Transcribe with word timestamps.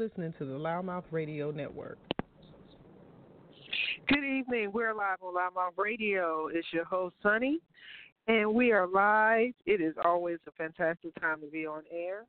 listening 0.00 0.32
to 0.38 0.46
the 0.46 0.54
LouddMouth 0.54 1.04
Radio 1.10 1.50
Network. 1.50 1.98
Good 4.08 4.24
evening. 4.24 4.70
We're 4.72 4.94
live 4.94 5.18
on 5.20 5.34
LouddMouth 5.34 5.76
Radio. 5.76 6.48
It's 6.50 6.66
your 6.72 6.86
host, 6.86 7.14
Sonny, 7.22 7.58
and 8.26 8.54
we 8.54 8.72
are 8.72 8.86
live. 8.86 9.52
It 9.66 9.82
is 9.82 9.94
always 10.02 10.38
a 10.48 10.52
fantastic 10.52 11.14
time 11.20 11.42
to 11.42 11.48
be 11.48 11.66
on 11.66 11.82
air. 11.92 12.24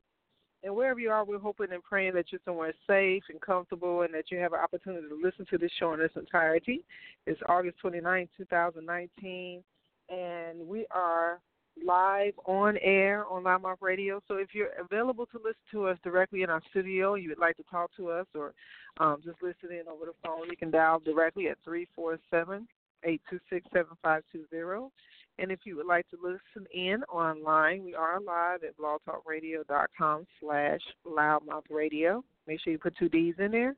And 0.62 0.76
wherever 0.76 1.00
you 1.00 1.08
are, 1.08 1.24
we're 1.24 1.38
hoping 1.38 1.68
and 1.72 1.82
praying 1.82 2.12
that 2.12 2.26
you're 2.30 2.42
somewhere 2.44 2.74
safe 2.86 3.22
and 3.30 3.40
comfortable 3.40 4.02
and 4.02 4.12
that 4.12 4.30
you 4.30 4.36
have 4.36 4.52
an 4.52 4.60
opportunity 4.60 5.08
to 5.08 5.14
listen 5.14 5.46
to 5.48 5.56
this 5.56 5.72
show 5.80 5.94
in 5.94 6.00
its 6.02 6.14
entirety. 6.14 6.84
It's 7.26 7.40
August 7.48 7.78
29, 7.80 8.28
2019, 8.36 9.62
and 10.10 10.68
we 10.68 10.84
are 10.90 11.40
live 11.84 12.34
on 12.46 12.76
air 12.78 13.26
on 13.26 13.44
LouddMouth 13.44 13.80
Radio. 13.80 14.20
So 14.28 14.36
if 14.36 14.48
you're 14.52 14.70
available 14.78 15.26
to 15.26 15.38
listen 15.38 15.60
to 15.72 15.86
us 15.86 15.98
directly 16.04 16.42
in 16.42 16.50
our 16.50 16.62
studio, 16.70 17.14
you 17.14 17.28
would 17.30 17.38
like 17.38 17.56
to 17.56 17.64
talk 17.70 17.90
to 17.96 18.10
us 18.10 18.26
or 18.34 18.54
um, 18.98 19.20
just 19.24 19.42
listen 19.42 19.76
in 19.76 19.88
over 19.88 20.06
the 20.06 20.12
phone, 20.24 20.50
you 20.50 20.56
can 20.56 20.70
dial 20.70 21.00
directly 21.00 21.48
at 21.48 21.56
347 21.64 22.66
826 23.04 23.66
7520. 23.72 24.90
And 25.38 25.50
if 25.50 25.60
you 25.64 25.76
would 25.76 25.86
like 25.86 26.06
to 26.10 26.18
listen 26.22 26.68
in 26.74 27.02
online, 27.04 27.84
we 27.84 27.94
are 27.94 28.20
live 28.20 28.60
at 28.64 28.76
blogtalkradio.com 28.76 30.26
slash 30.40 30.80
loudmouth 31.06 31.64
radio. 31.70 32.22
Make 32.46 32.60
sure 32.60 32.72
you 32.72 32.78
put 32.78 32.96
two 32.98 33.08
D's 33.08 33.34
in 33.38 33.50
there, 33.50 33.74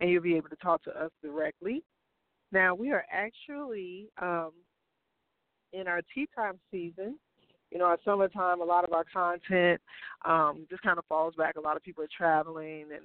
and 0.00 0.10
you'll 0.10 0.22
be 0.22 0.36
able 0.36 0.48
to 0.48 0.56
talk 0.56 0.82
to 0.84 0.90
us 0.90 1.10
directly. 1.22 1.84
Now, 2.52 2.74
we 2.74 2.90
are 2.90 3.04
actually 3.12 4.08
um, 4.20 4.52
in 5.72 5.86
our 5.86 6.00
tea 6.14 6.26
time 6.34 6.58
season. 6.70 7.18
You 7.74 7.80
know, 7.80 7.92
at 7.92 7.98
summertime, 8.04 8.60
a 8.60 8.64
lot 8.64 8.84
of 8.84 8.92
our 8.92 9.04
content 9.12 9.80
um, 10.24 10.64
just 10.70 10.82
kind 10.82 10.96
of 10.96 11.04
falls 11.06 11.34
back. 11.34 11.56
A 11.56 11.60
lot 11.60 11.76
of 11.76 11.82
people 11.82 12.04
are 12.04 12.08
traveling, 12.16 12.84
and 12.94 13.02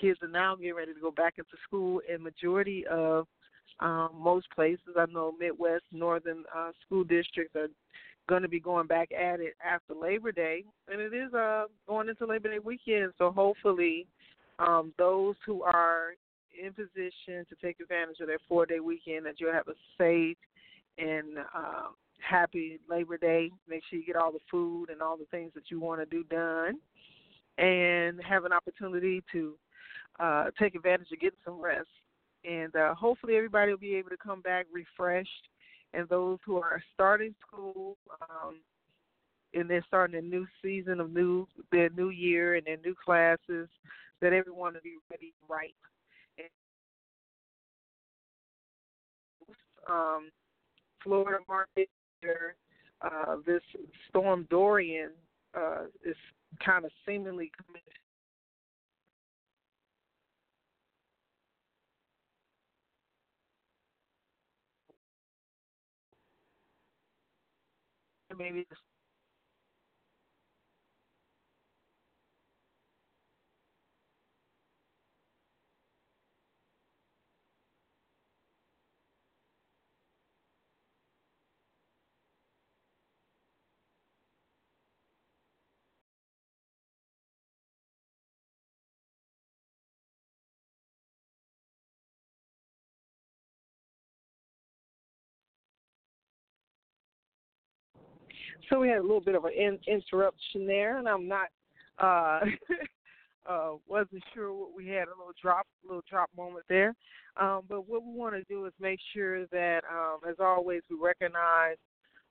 kids 0.00 0.18
are 0.22 0.28
now 0.28 0.56
getting 0.56 0.74
ready 0.74 0.94
to 0.94 1.00
go 1.00 1.10
back 1.10 1.34
into 1.36 1.50
school. 1.66 2.00
And 2.10 2.22
majority 2.22 2.86
of 2.90 3.26
um, 3.80 4.08
most 4.18 4.46
places, 4.54 4.96
I 4.96 5.04
know 5.12 5.34
Midwest, 5.38 5.84
Northern 5.92 6.44
uh, 6.56 6.70
school 6.86 7.04
districts 7.04 7.54
are 7.54 7.68
going 8.30 8.40
to 8.40 8.48
be 8.48 8.60
going 8.60 8.86
back 8.86 9.10
at 9.12 9.40
it 9.40 9.54
after 9.62 9.92
Labor 9.94 10.32
Day, 10.32 10.64
and 10.90 11.02
it 11.02 11.12
is 11.12 11.34
uh, 11.34 11.64
going 11.86 12.08
into 12.08 12.24
Labor 12.24 12.48
Day 12.48 12.60
weekend. 12.60 13.12
So 13.18 13.30
hopefully, 13.30 14.06
um, 14.58 14.94
those 14.96 15.36
who 15.44 15.62
are 15.62 16.14
in 16.58 16.72
position 16.72 17.44
to 17.48 17.56
take 17.62 17.78
advantage 17.78 18.20
of 18.20 18.26
their 18.26 18.38
four-day 18.48 18.80
weekend, 18.80 19.26
that 19.26 19.34
you'll 19.38 19.52
have 19.52 19.68
a 19.68 19.74
safe 19.98 20.38
and 20.96 21.38
uh, 21.54 21.88
happy 22.18 22.78
Labor 22.88 23.16
Day. 23.16 23.50
Make 23.68 23.82
sure 23.88 23.98
you 23.98 24.06
get 24.06 24.16
all 24.16 24.32
the 24.32 24.38
food 24.50 24.90
and 24.90 25.02
all 25.02 25.16
the 25.16 25.26
things 25.30 25.52
that 25.54 25.70
you 25.70 25.80
want 25.80 26.00
to 26.00 26.06
do 26.06 26.24
done, 26.24 26.78
and 27.58 28.20
have 28.22 28.44
an 28.44 28.52
opportunity 28.52 29.22
to 29.32 29.54
uh, 30.20 30.46
take 30.58 30.74
advantage 30.74 31.08
of 31.12 31.20
getting 31.20 31.38
some 31.44 31.60
rest 31.60 31.88
and 32.44 32.74
uh, 32.76 32.94
hopefully 32.94 33.36
everybody 33.36 33.70
will 33.70 33.78
be 33.78 33.96
able 33.96 34.10
to 34.10 34.16
come 34.16 34.40
back 34.40 34.66
refreshed. 34.72 35.48
And 35.94 36.08
those 36.08 36.38
who 36.44 36.56
are 36.56 36.82
starting 36.92 37.34
school, 37.46 37.96
um, 38.20 38.60
and 39.54 39.68
they're 39.68 39.84
starting 39.86 40.18
a 40.18 40.22
new 40.22 40.46
season 40.62 41.00
of 41.00 41.10
new 41.12 41.46
their 41.72 41.88
new 41.90 42.10
year 42.10 42.56
and 42.56 42.66
their 42.66 42.76
new 42.84 42.94
classes, 43.02 43.68
that 44.20 44.34
everyone 44.34 44.74
will 44.74 44.80
be 44.82 44.96
ready 45.10 45.32
right. 45.48 45.74
um, 49.90 50.28
Florida 51.02 51.38
market, 51.48 51.88
uh, 53.02 53.36
this 53.46 53.62
storm 54.08 54.46
Dorian 54.50 55.10
uh, 55.56 55.84
is 56.04 56.16
kind 56.64 56.84
of 56.84 56.90
seemingly 57.06 57.50
coming 57.66 57.82
maybe 68.38 68.66
So 98.68 98.80
we 98.80 98.88
had 98.88 98.98
a 98.98 99.02
little 99.02 99.20
bit 99.20 99.34
of 99.34 99.44
an 99.44 99.52
in, 99.52 99.78
interruption 99.86 100.66
there, 100.66 100.98
and 100.98 101.08
I'm 101.08 101.26
not 101.26 101.48
uh, 101.98 102.40
uh, 103.48 103.70
wasn't 103.86 104.22
sure 104.34 104.52
what 104.52 104.76
we 104.76 104.88
had 104.88 105.08
a 105.08 105.16
little 105.16 105.32
drop, 105.40 105.66
little 105.84 106.04
drop 106.08 106.30
moment 106.36 106.64
there. 106.68 106.94
Um, 107.40 107.62
but 107.68 107.88
what 107.88 108.04
we 108.04 108.12
want 108.12 108.34
to 108.34 108.42
do 108.44 108.66
is 108.66 108.72
make 108.80 108.98
sure 109.14 109.46
that, 109.46 109.80
um, 109.90 110.18
as 110.28 110.36
always, 110.38 110.82
we 110.90 110.96
recognize 111.00 111.76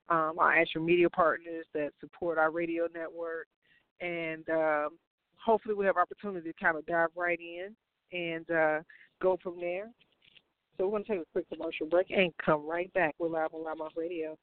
um, 0.10 0.36
our 0.38 0.54
actual 0.54 0.84
media 0.84 1.10
partners 1.10 1.66
that 1.74 1.92
support 2.00 2.38
our 2.38 2.52
radio 2.52 2.88
network, 2.94 3.48
and 4.00 4.48
um, 4.50 4.90
hopefully 5.44 5.76
we 5.76 5.86
have 5.86 5.98
opportunity 5.98 6.52
to 6.52 6.64
kind 6.64 6.78
of 6.78 6.86
dive 6.86 7.10
right 7.16 7.40
in 7.40 7.76
and 8.18 8.50
uh, 8.52 8.80
go 9.22 9.38
from 9.42 9.60
there. 9.60 9.90
So 10.78 10.86
we're 10.86 10.92
going 10.92 11.04
to 11.06 11.12
take 11.12 11.22
a 11.22 11.26
quick 11.32 11.50
commercial 11.50 11.88
break 11.88 12.12
and 12.12 12.32
come 12.44 12.70
right 12.70 12.94
back. 12.94 13.16
We're 13.18 13.30
live 13.30 13.50
on 13.54 13.64
LouddMouth 13.64 13.98
Radio. 13.98 14.38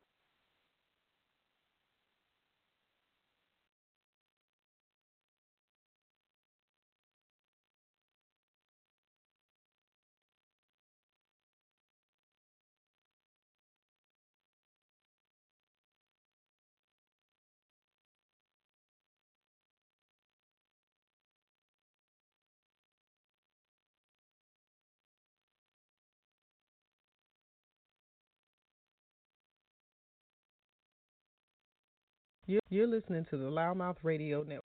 You're 32.47 32.87
listening 32.87 33.25
to 33.31 33.39
the 33.39 33.47
LouddMouth 33.47 33.97
Radio 34.03 34.43
Network. 34.43 34.65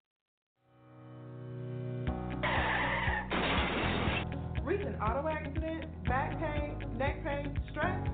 Recent 4.63 4.97
auto 5.01 5.27
accident, 5.27 6.05
back 6.05 6.39
pain, 6.39 6.97
neck 6.97 7.25
pain, 7.25 7.59
stress? 7.71 8.14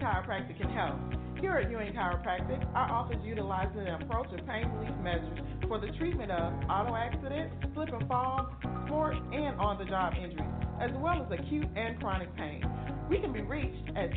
Chiropractic 0.00 0.58
can 0.58 0.70
help. 0.70 0.98
Here 1.40 1.52
at 1.52 1.70
Ewing 1.70 1.92
Chiropractic, 1.92 2.66
our 2.74 2.90
office 2.90 3.18
utilizes 3.24 3.76
an 3.76 3.88
approach 4.02 4.32
of 4.32 4.44
pain 4.46 4.68
relief 4.72 4.96
measures 5.02 5.38
for 5.68 5.78
the 5.78 5.88
treatment 5.98 6.30
of 6.30 6.52
auto 6.68 6.96
accidents, 6.96 7.54
slip 7.74 7.90
and 7.90 8.08
fall, 8.08 8.50
sport, 8.86 9.14
and 9.32 9.60
on 9.60 9.78
the 9.78 9.84
job 9.84 10.14
injuries, 10.14 10.40
as 10.80 10.90
well 10.96 11.22
as 11.22 11.30
acute 11.38 11.66
and 11.76 12.00
chronic 12.00 12.34
pain. 12.36 12.64
We 13.10 13.20
can 13.20 13.32
be 13.32 13.42
reached 13.42 13.88
at 13.96 14.10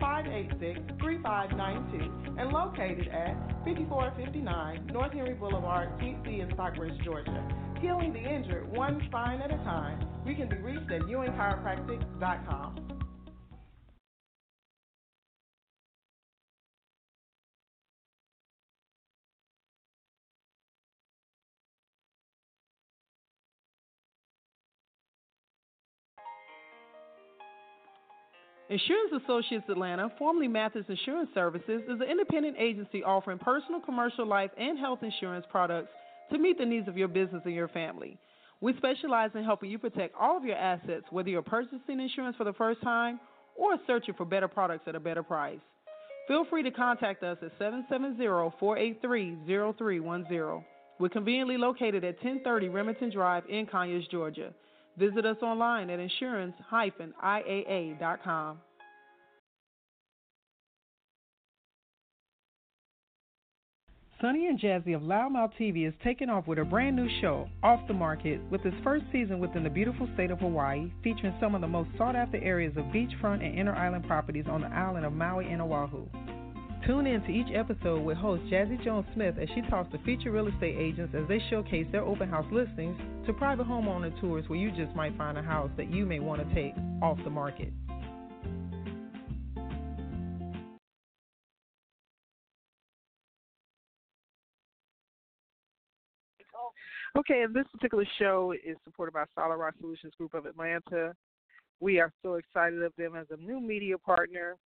678-586-3592 0.00 2.38
and 2.38 2.52
located 2.52 3.08
at 3.08 3.34
5459 3.64 4.86
North 4.92 5.12
Henry 5.12 5.34
Boulevard, 5.34 5.88
Suite 5.98 6.16
C 6.24 6.38
in 6.40 6.48
Stockbridge, 6.54 6.94
Georgia. 7.04 7.42
Healing 7.80 8.12
the 8.12 8.20
injured 8.20 8.70
one 8.70 9.02
spine 9.08 9.40
at 9.40 9.50
a 9.50 9.56
time. 9.58 10.06
We 10.24 10.34
can 10.34 10.48
be 10.48 10.56
reached 10.58 10.90
at 10.92 11.02
ewingchiropractic.com. 11.02 12.87
Insurance 28.70 29.22
Associates 29.24 29.64
Atlanta, 29.70 30.12
formerly 30.18 30.46
Mathis 30.46 30.84
Insurance 30.88 31.30
Services, 31.32 31.82
is 31.88 32.00
an 32.00 32.02
independent 32.02 32.56
agency 32.58 33.02
offering 33.02 33.38
personal, 33.38 33.80
commercial, 33.80 34.26
life, 34.26 34.50
and 34.58 34.78
health 34.78 35.02
insurance 35.02 35.46
products 35.50 35.88
to 36.30 36.38
meet 36.38 36.58
the 36.58 36.66
needs 36.66 36.86
of 36.86 36.98
your 36.98 37.08
business 37.08 37.40
and 37.46 37.54
your 37.54 37.68
family. 37.68 38.18
We 38.60 38.76
specialize 38.76 39.30
in 39.34 39.42
helping 39.42 39.70
you 39.70 39.78
protect 39.78 40.14
all 40.20 40.36
of 40.36 40.44
your 40.44 40.56
assets, 40.56 41.06
whether 41.10 41.30
you're 41.30 41.40
purchasing 41.40 41.98
insurance 41.98 42.36
for 42.36 42.44
the 42.44 42.52
first 42.52 42.82
time 42.82 43.18
or 43.56 43.78
searching 43.86 44.14
for 44.14 44.26
better 44.26 44.48
products 44.48 44.84
at 44.86 44.94
a 44.94 45.00
better 45.00 45.22
price. 45.22 45.60
Feel 46.26 46.44
free 46.44 46.62
to 46.62 46.70
contact 46.70 47.22
us 47.22 47.38
at 47.40 47.52
770 47.58 48.26
483 48.60 49.38
0310. 49.46 50.64
We're 51.00 51.08
conveniently 51.08 51.56
located 51.56 52.04
at 52.04 52.16
1030 52.16 52.68
Remington 52.68 53.10
Drive 53.10 53.44
in 53.48 53.64
Conyers, 53.64 54.06
Georgia. 54.10 54.52
Visit 54.98 55.24
us 55.24 55.36
online 55.42 55.88
at 55.90 56.00
insurance-iaa.com. 56.00 58.58
Sonny 64.20 64.48
and 64.48 64.58
Jazzy 64.58 64.96
of 64.96 65.02
LouddMouth 65.02 65.52
TV 65.60 65.86
is 65.86 65.94
taking 66.02 66.28
off 66.28 66.48
with 66.48 66.58
a 66.58 66.64
brand 66.64 66.96
new 66.96 67.08
show, 67.20 67.48
Off 67.62 67.78
the 67.86 67.94
Market, 67.94 68.40
with 68.50 68.66
its 68.66 68.74
first 68.82 69.04
season 69.12 69.38
within 69.38 69.62
the 69.62 69.70
beautiful 69.70 70.08
state 70.14 70.32
of 70.32 70.40
Hawaii, 70.40 70.90
featuring 71.04 71.36
some 71.40 71.54
of 71.54 71.60
the 71.60 71.68
most 71.68 71.90
sought 71.96 72.16
after 72.16 72.38
areas 72.38 72.76
of 72.76 72.82
beachfront 72.86 73.46
and 73.46 73.56
inner 73.56 73.76
island 73.76 74.04
properties 74.08 74.46
on 74.50 74.62
the 74.62 74.66
island 74.66 75.06
of 75.06 75.12
Maui 75.12 75.46
and 75.46 75.62
Oahu. 75.62 76.08
Tune 76.88 77.06
in 77.06 77.20
to 77.24 77.30
each 77.30 77.54
episode 77.54 78.02
with 78.02 78.16
host 78.16 78.42
Jazzy 78.44 78.82
Jones 78.82 79.04
Smith 79.12 79.34
as 79.38 79.46
she 79.54 79.60
talks 79.68 79.92
to 79.92 79.98
featured 80.06 80.32
real 80.32 80.48
estate 80.48 80.74
agents 80.78 81.14
as 81.14 81.28
they 81.28 81.38
showcase 81.50 81.86
their 81.92 82.00
open 82.00 82.30
house 82.30 82.46
listings 82.50 82.96
to 83.26 83.34
private 83.34 83.66
homeowner 83.66 84.18
tours 84.22 84.48
where 84.48 84.58
you 84.58 84.70
just 84.70 84.96
might 84.96 85.14
find 85.18 85.36
a 85.36 85.42
house 85.42 85.70
that 85.76 85.92
you 85.92 86.06
may 86.06 86.18
want 86.18 86.40
to 86.40 86.54
take 86.54 86.72
off 87.02 87.18
the 87.24 87.30
market. 87.30 87.74
Okay, 97.18 97.42
and 97.42 97.54
this 97.54 97.66
particular 97.70 98.06
show 98.18 98.54
is 98.66 98.78
supported 98.84 99.12
by 99.12 99.24
Solid 99.34 99.56
Rock 99.56 99.74
Solutions 99.78 100.14
Group 100.16 100.32
of 100.32 100.46
Atlanta. 100.46 101.12
We 101.80 102.00
are 102.00 102.14
so 102.22 102.36
excited 102.36 102.82
of 102.82 102.94
them 102.96 103.14
as 103.14 103.26
a 103.30 103.36
new 103.36 103.60
media 103.60 103.98
partner, 103.98 104.56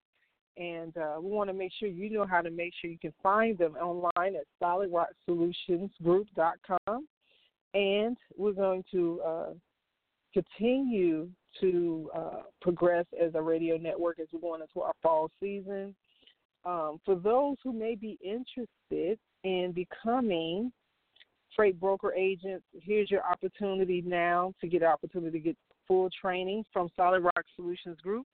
and 0.56 0.96
uh, 0.96 1.16
we 1.20 1.31
want 1.31 1.50
to 1.50 1.54
make 1.54 1.72
sure 1.78 1.88
you 1.88 2.10
know 2.10 2.26
how 2.26 2.43
to 2.43 2.50
make 2.50 2.72
sure 2.81 2.90
you 2.90 2.99
can 2.99 3.12
find 3.22 3.56
them 3.58 3.76
online 3.76 4.34
at 4.37 4.46
solidrocksolutionsgroup.com. 4.62 7.06
And 7.75 8.19
we're 8.37 8.52
going 8.52 8.84
to 8.93 9.22
uh, 9.26 9.54
continue 10.34 11.31
to 11.60 12.10
uh, 12.14 12.43
progress 12.60 13.06
as 13.20 13.34
a 13.34 13.40
radio 13.40 13.76
network 13.76 14.20
as 14.20 14.28
we 14.32 14.40
go 14.40 14.54
into 14.54 14.81
our 14.81 14.93
fall 15.02 15.31
season. 15.40 15.94
Um, 16.64 17.00
for 17.05 17.16
those 17.16 17.56
who 17.64 17.72
may 17.72 17.94
be 17.94 18.19
interested 18.22 19.19
in 19.44 19.72
becoming 19.72 20.72
freight 21.56 21.81
broker 21.81 22.12
agents, 22.14 22.64
here's 22.72 23.10
your 23.10 23.22
opportunity 23.25 24.02
now 24.06 24.52
to 24.60 24.69
get 24.69 24.82
opportunity 24.82 25.38
to 25.38 25.44
get 25.44 25.56
full 25.92 26.08
training 26.18 26.64
from 26.72 26.88
Solid 26.96 27.22
Rock 27.22 27.44
Solutions 27.54 28.00
Group. 28.00 28.26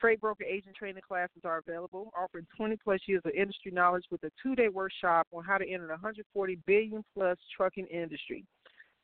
Freight 0.00 0.18
broker 0.18 0.44
agent 0.44 0.74
training 0.74 1.02
classes 1.06 1.42
are 1.44 1.58
available, 1.58 2.10
offering 2.18 2.46
20 2.56 2.78
plus 2.82 3.00
years 3.06 3.20
of 3.26 3.32
industry 3.32 3.70
knowledge 3.70 4.04
with 4.10 4.22
a 4.24 4.30
two 4.42 4.56
day 4.56 4.68
workshop 4.68 5.26
on 5.30 5.44
how 5.44 5.58
to 5.58 5.68
enter 5.68 5.86
the 5.86 5.92
140 5.92 6.58
billion 6.66 7.04
plus 7.14 7.36
trucking 7.54 7.86
industry. 7.88 8.46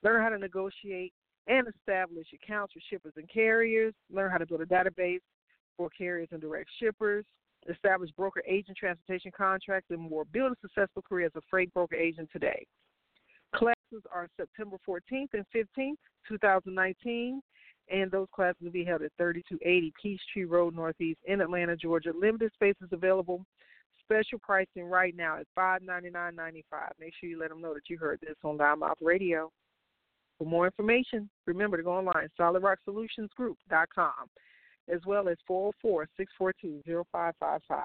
Learn 0.02 0.22
how 0.22 0.30
to 0.30 0.38
negotiate 0.38 1.12
and 1.48 1.68
establish 1.68 2.26
accounts 2.32 2.72
for 2.72 2.80
shippers 2.88 3.12
and 3.16 3.28
carriers, 3.30 3.92
learn 4.10 4.30
how 4.30 4.38
to 4.38 4.46
build 4.46 4.62
a 4.62 4.66
database 4.66 5.20
for 5.76 5.90
carriers 5.90 6.28
and 6.32 6.40
direct 6.40 6.70
shippers, 6.80 7.26
establish 7.70 8.10
broker 8.16 8.42
agent 8.48 8.78
transportation 8.78 9.30
contracts, 9.36 9.90
and 9.90 10.00
more. 10.00 10.24
Build 10.32 10.52
a 10.52 10.56
successful 10.62 11.02
career 11.02 11.26
as 11.26 11.32
a 11.36 11.42
freight 11.50 11.72
broker 11.74 11.96
agent 11.96 12.30
today. 12.32 12.66
Classes 13.54 14.02
are 14.10 14.28
September 14.38 14.78
14th 14.88 15.34
and 15.34 15.44
15th, 15.54 15.96
2019, 16.26 17.40
and 17.90 18.10
those 18.10 18.28
classes 18.34 18.60
will 18.62 18.70
be 18.70 18.84
held 18.84 19.02
at 19.02 19.12
3280 19.18 19.92
Peachtree 20.00 20.44
Road 20.44 20.74
Northeast 20.74 21.20
in 21.26 21.40
Atlanta, 21.40 21.76
Georgia. 21.76 22.12
Limited 22.18 22.52
spaces 22.54 22.88
available. 22.92 23.44
Special 24.04 24.38
pricing 24.38 24.84
right 24.84 25.14
now 25.14 25.38
at 25.38 25.46
$599.95. 25.58 26.62
Make 26.98 27.12
sure 27.20 27.28
you 27.28 27.38
let 27.38 27.50
them 27.50 27.60
know 27.60 27.74
that 27.74 27.90
you 27.90 27.98
heard 27.98 28.18
this 28.20 28.36
on 28.42 28.58
LouddMouth 28.58 28.94
Radio. 29.02 29.50
For 30.38 30.44
more 30.44 30.66
information, 30.66 31.28
remember 31.46 31.76
to 31.76 31.82
go 31.82 31.92
online, 31.92 32.28
solidrocksolutionsgroup.com, 32.38 34.12
as 34.88 35.00
well 35.04 35.28
as 35.28 35.36
404 35.46 36.08
642 36.16 36.82
0555. 37.12 37.84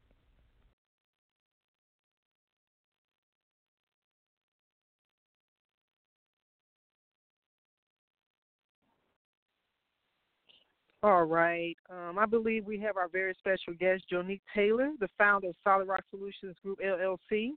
All 11.03 11.23
right. 11.23 11.75
Um, 11.89 12.19
I 12.19 12.27
believe 12.27 12.65
we 12.65 12.79
have 12.79 12.95
our 12.95 13.07
very 13.07 13.33
special 13.39 13.73
guest, 13.79 14.03
Johnique 14.11 14.41
Taylor, 14.55 14.91
the 14.99 15.07
founder 15.17 15.49
of 15.49 15.55
Solid 15.63 15.87
Rock 15.87 16.03
Solutions 16.11 16.55
Group 16.63 16.79
LLC. 16.79 17.51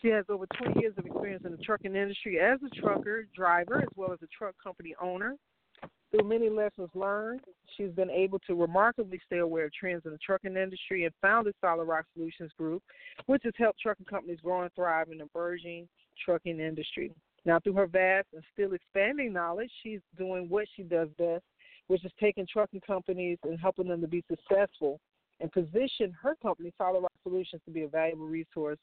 She 0.00 0.08
has 0.08 0.24
over 0.28 0.46
20 0.62 0.80
years 0.80 0.94
of 0.96 1.04
experience 1.04 1.42
in 1.44 1.50
the 1.50 1.58
trucking 1.58 1.96
industry 1.96 2.38
as 2.38 2.60
a 2.64 2.80
trucker, 2.80 3.26
driver, 3.34 3.80
as 3.80 3.88
well 3.96 4.12
as 4.12 4.20
a 4.22 4.28
truck 4.28 4.54
company 4.62 4.94
owner. 5.02 5.34
Through 6.12 6.28
many 6.28 6.48
lessons 6.48 6.88
learned, 6.94 7.40
she's 7.76 7.90
been 7.90 8.10
able 8.10 8.38
to 8.46 8.54
remarkably 8.54 9.20
stay 9.26 9.38
aware 9.38 9.64
of 9.64 9.72
trends 9.72 10.02
in 10.06 10.12
the 10.12 10.18
trucking 10.18 10.56
industry 10.56 11.04
and 11.04 11.12
founded 11.20 11.54
Solid 11.60 11.84
Rock 11.84 12.04
Solutions 12.14 12.52
Group, 12.56 12.82
which 13.26 13.42
has 13.42 13.52
helped 13.58 13.80
trucking 13.80 14.06
companies 14.06 14.38
grow 14.40 14.62
and 14.62 14.72
thrive 14.74 15.08
in 15.10 15.18
the 15.18 15.26
burgeoning 15.34 15.88
trucking 16.24 16.60
industry. 16.60 17.12
Now, 17.44 17.58
through 17.58 17.74
her 17.74 17.86
vast 17.86 18.28
and 18.32 18.42
still 18.52 18.72
expanding 18.72 19.32
knowledge, 19.32 19.70
she's 19.82 20.00
doing 20.16 20.48
what 20.48 20.66
she 20.76 20.82
does 20.82 21.08
best, 21.18 21.44
which 21.88 22.04
is 22.04 22.12
taking 22.20 22.46
trucking 22.46 22.82
companies 22.86 23.38
and 23.42 23.58
helping 23.58 23.88
them 23.88 24.00
to 24.00 24.06
be 24.06 24.24
successful 24.28 25.00
and 25.40 25.50
position 25.52 26.14
her 26.22 26.34
company, 26.42 26.72
Solid 26.78 27.00
Rock 27.00 27.12
Solutions, 27.22 27.62
to 27.64 27.70
be 27.70 27.82
a 27.82 27.88
valuable 27.88 28.26
resource 28.26 28.78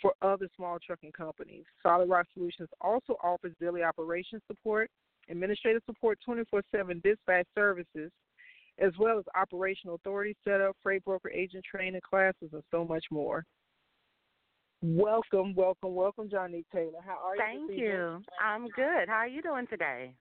for 0.00 0.12
other 0.22 0.48
small 0.56 0.78
trucking 0.84 1.12
companies. 1.12 1.64
Solid 1.82 2.08
Rock 2.08 2.26
Solutions 2.34 2.68
also 2.80 3.16
offers 3.22 3.54
daily 3.60 3.82
operations 3.82 4.42
support, 4.46 4.90
administrative 5.28 5.82
support 5.86 6.18
24 6.24 6.62
7 6.74 7.00
dispatch 7.04 7.46
services, 7.54 8.10
as 8.78 8.92
well 8.98 9.18
as 9.18 9.24
operational 9.34 9.96
authority 9.96 10.34
setup, 10.42 10.76
freight 10.82 11.04
broker 11.04 11.30
agent 11.30 11.64
training 11.70 12.00
classes, 12.08 12.50
and 12.52 12.62
so 12.70 12.84
much 12.84 13.04
more. 13.10 13.44
Welcome, 14.82 15.54
welcome, 15.54 15.94
welcome, 15.94 16.30
Johnique 16.30 16.64
Taylor. 16.72 17.00
How 17.04 17.18
are 17.22 17.36
you? 17.36 17.42
Thank 17.68 17.78
you. 17.78 18.22
I'm 18.42 18.68
good. 18.68 19.08
How 19.08 19.16
are 19.16 19.28
you 19.28 19.42
doing 19.42 19.66
today? 19.66 20.14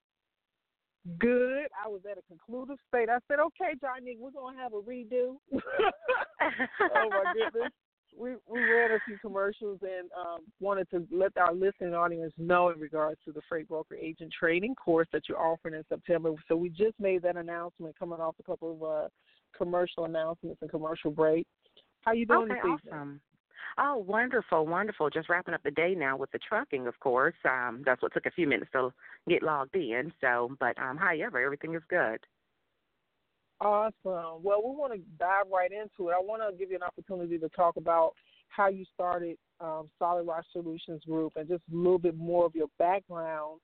Good. 1.17 1.67
I 1.83 1.87
was 1.87 2.01
at 2.09 2.17
a 2.17 2.21
conclusive 2.27 2.77
state. 2.87 3.09
I 3.09 3.19
said, 3.27 3.39
"Okay, 3.39 3.73
Johnny, 3.79 4.17
we're 4.19 4.31
gonna 4.31 4.57
have 4.57 4.73
a 4.73 4.81
redo." 4.81 5.37
oh 5.53 7.09
my 7.09 7.33
goodness. 7.33 7.71
We 8.17 8.35
we 8.47 8.59
ran 8.59 8.91
a 8.91 8.99
few 9.05 9.17
commercials 9.19 9.79
and 9.81 10.09
um, 10.19 10.39
wanted 10.59 10.89
to 10.89 11.07
let 11.11 11.37
our 11.37 11.53
listening 11.53 11.93
audience 11.93 12.33
know 12.37 12.69
in 12.69 12.79
regards 12.79 13.19
to 13.25 13.31
the 13.31 13.41
freight 13.47 13.69
broker 13.69 13.95
agent 13.95 14.33
training 14.37 14.75
course 14.75 15.07
that 15.13 15.23
you're 15.29 15.39
offering 15.39 15.75
in 15.75 15.83
September. 15.87 16.31
So 16.47 16.57
we 16.57 16.69
just 16.69 16.99
made 16.99 17.21
that 17.21 17.37
announcement, 17.37 17.97
coming 17.97 18.19
off 18.19 18.35
a 18.39 18.43
couple 18.43 18.73
of 18.73 18.83
uh, 18.83 19.07
commercial 19.57 20.05
announcements 20.05 20.61
and 20.61 20.69
commercial 20.69 21.11
break. 21.11 21.47
How 22.01 22.11
you 22.11 22.25
doing 22.25 22.51
okay, 22.51 22.55
this 22.55 22.79
evening? 22.79 22.93
Awesome. 22.93 23.21
Oh, 23.77 23.97
wonderful, 23.97 24.65
wonderful. 24.65 25.09
Just 25.09 25.29
wrapping 25.29 25.53
up 25.53 25.63
the 25.63 25.71
day 25.71 25.95
now 25.95 26.17
with 26.17 26.31
the 26.31 26.39
trucking, 26.39 26.87
of 26.87 26.99
course. 26.99 27.35
Um, 27.45 27.83
that's 27.85 28.01
what 28.01 28.13
took 28.13 28.25
a 28.25 28.31
few 28.31 28.47
minutes 28.47 28.71
to 28.73 28.91
get 29.27 29.43
logged 29.43 29.75
in. 29.75 30.11
So, 30.21 30.55
but 30.59 30.77
um, 30.81 30.97
however, 30.97 31.39
everything 31.39 31.75
is 31.75 31.83
good. 31.89 32.19
Awesome. 33.61 33.93
Well, 34.41 34.61
we 34.63 34.75
want 34.75 34.93
to 34.93 34.99
dive 35.19 35.45
right 35.51 35.71
into 35.71 36.09
it. 36.09 36.13
I 36.13 36.21
want 36.21 36.41
to 36.41 36.57
give 36.57 36.69
you 36.69 36.77
an 36.77 36.83
opportunity 36.83 37.37
to 37.37 37.49
talk 37.49 37.75
about 37.75 38.13
how 38.47 38.67
you 38.67 38.85
started 38.93 39.37
um, 39.59 39.89
Solid 39.99 40.25
Rock 40.25 40.45
Solutions 40.51 41.03
Group 41.05 41.33
and 41.35 41.47
just 41.47 41.63
a 41.71 41.75
little 41.75 41.99
bit 41.99 42.17
more 42.17 42.45
of 42.45 42.55
your 42.55 42.67
background 42.79 43.59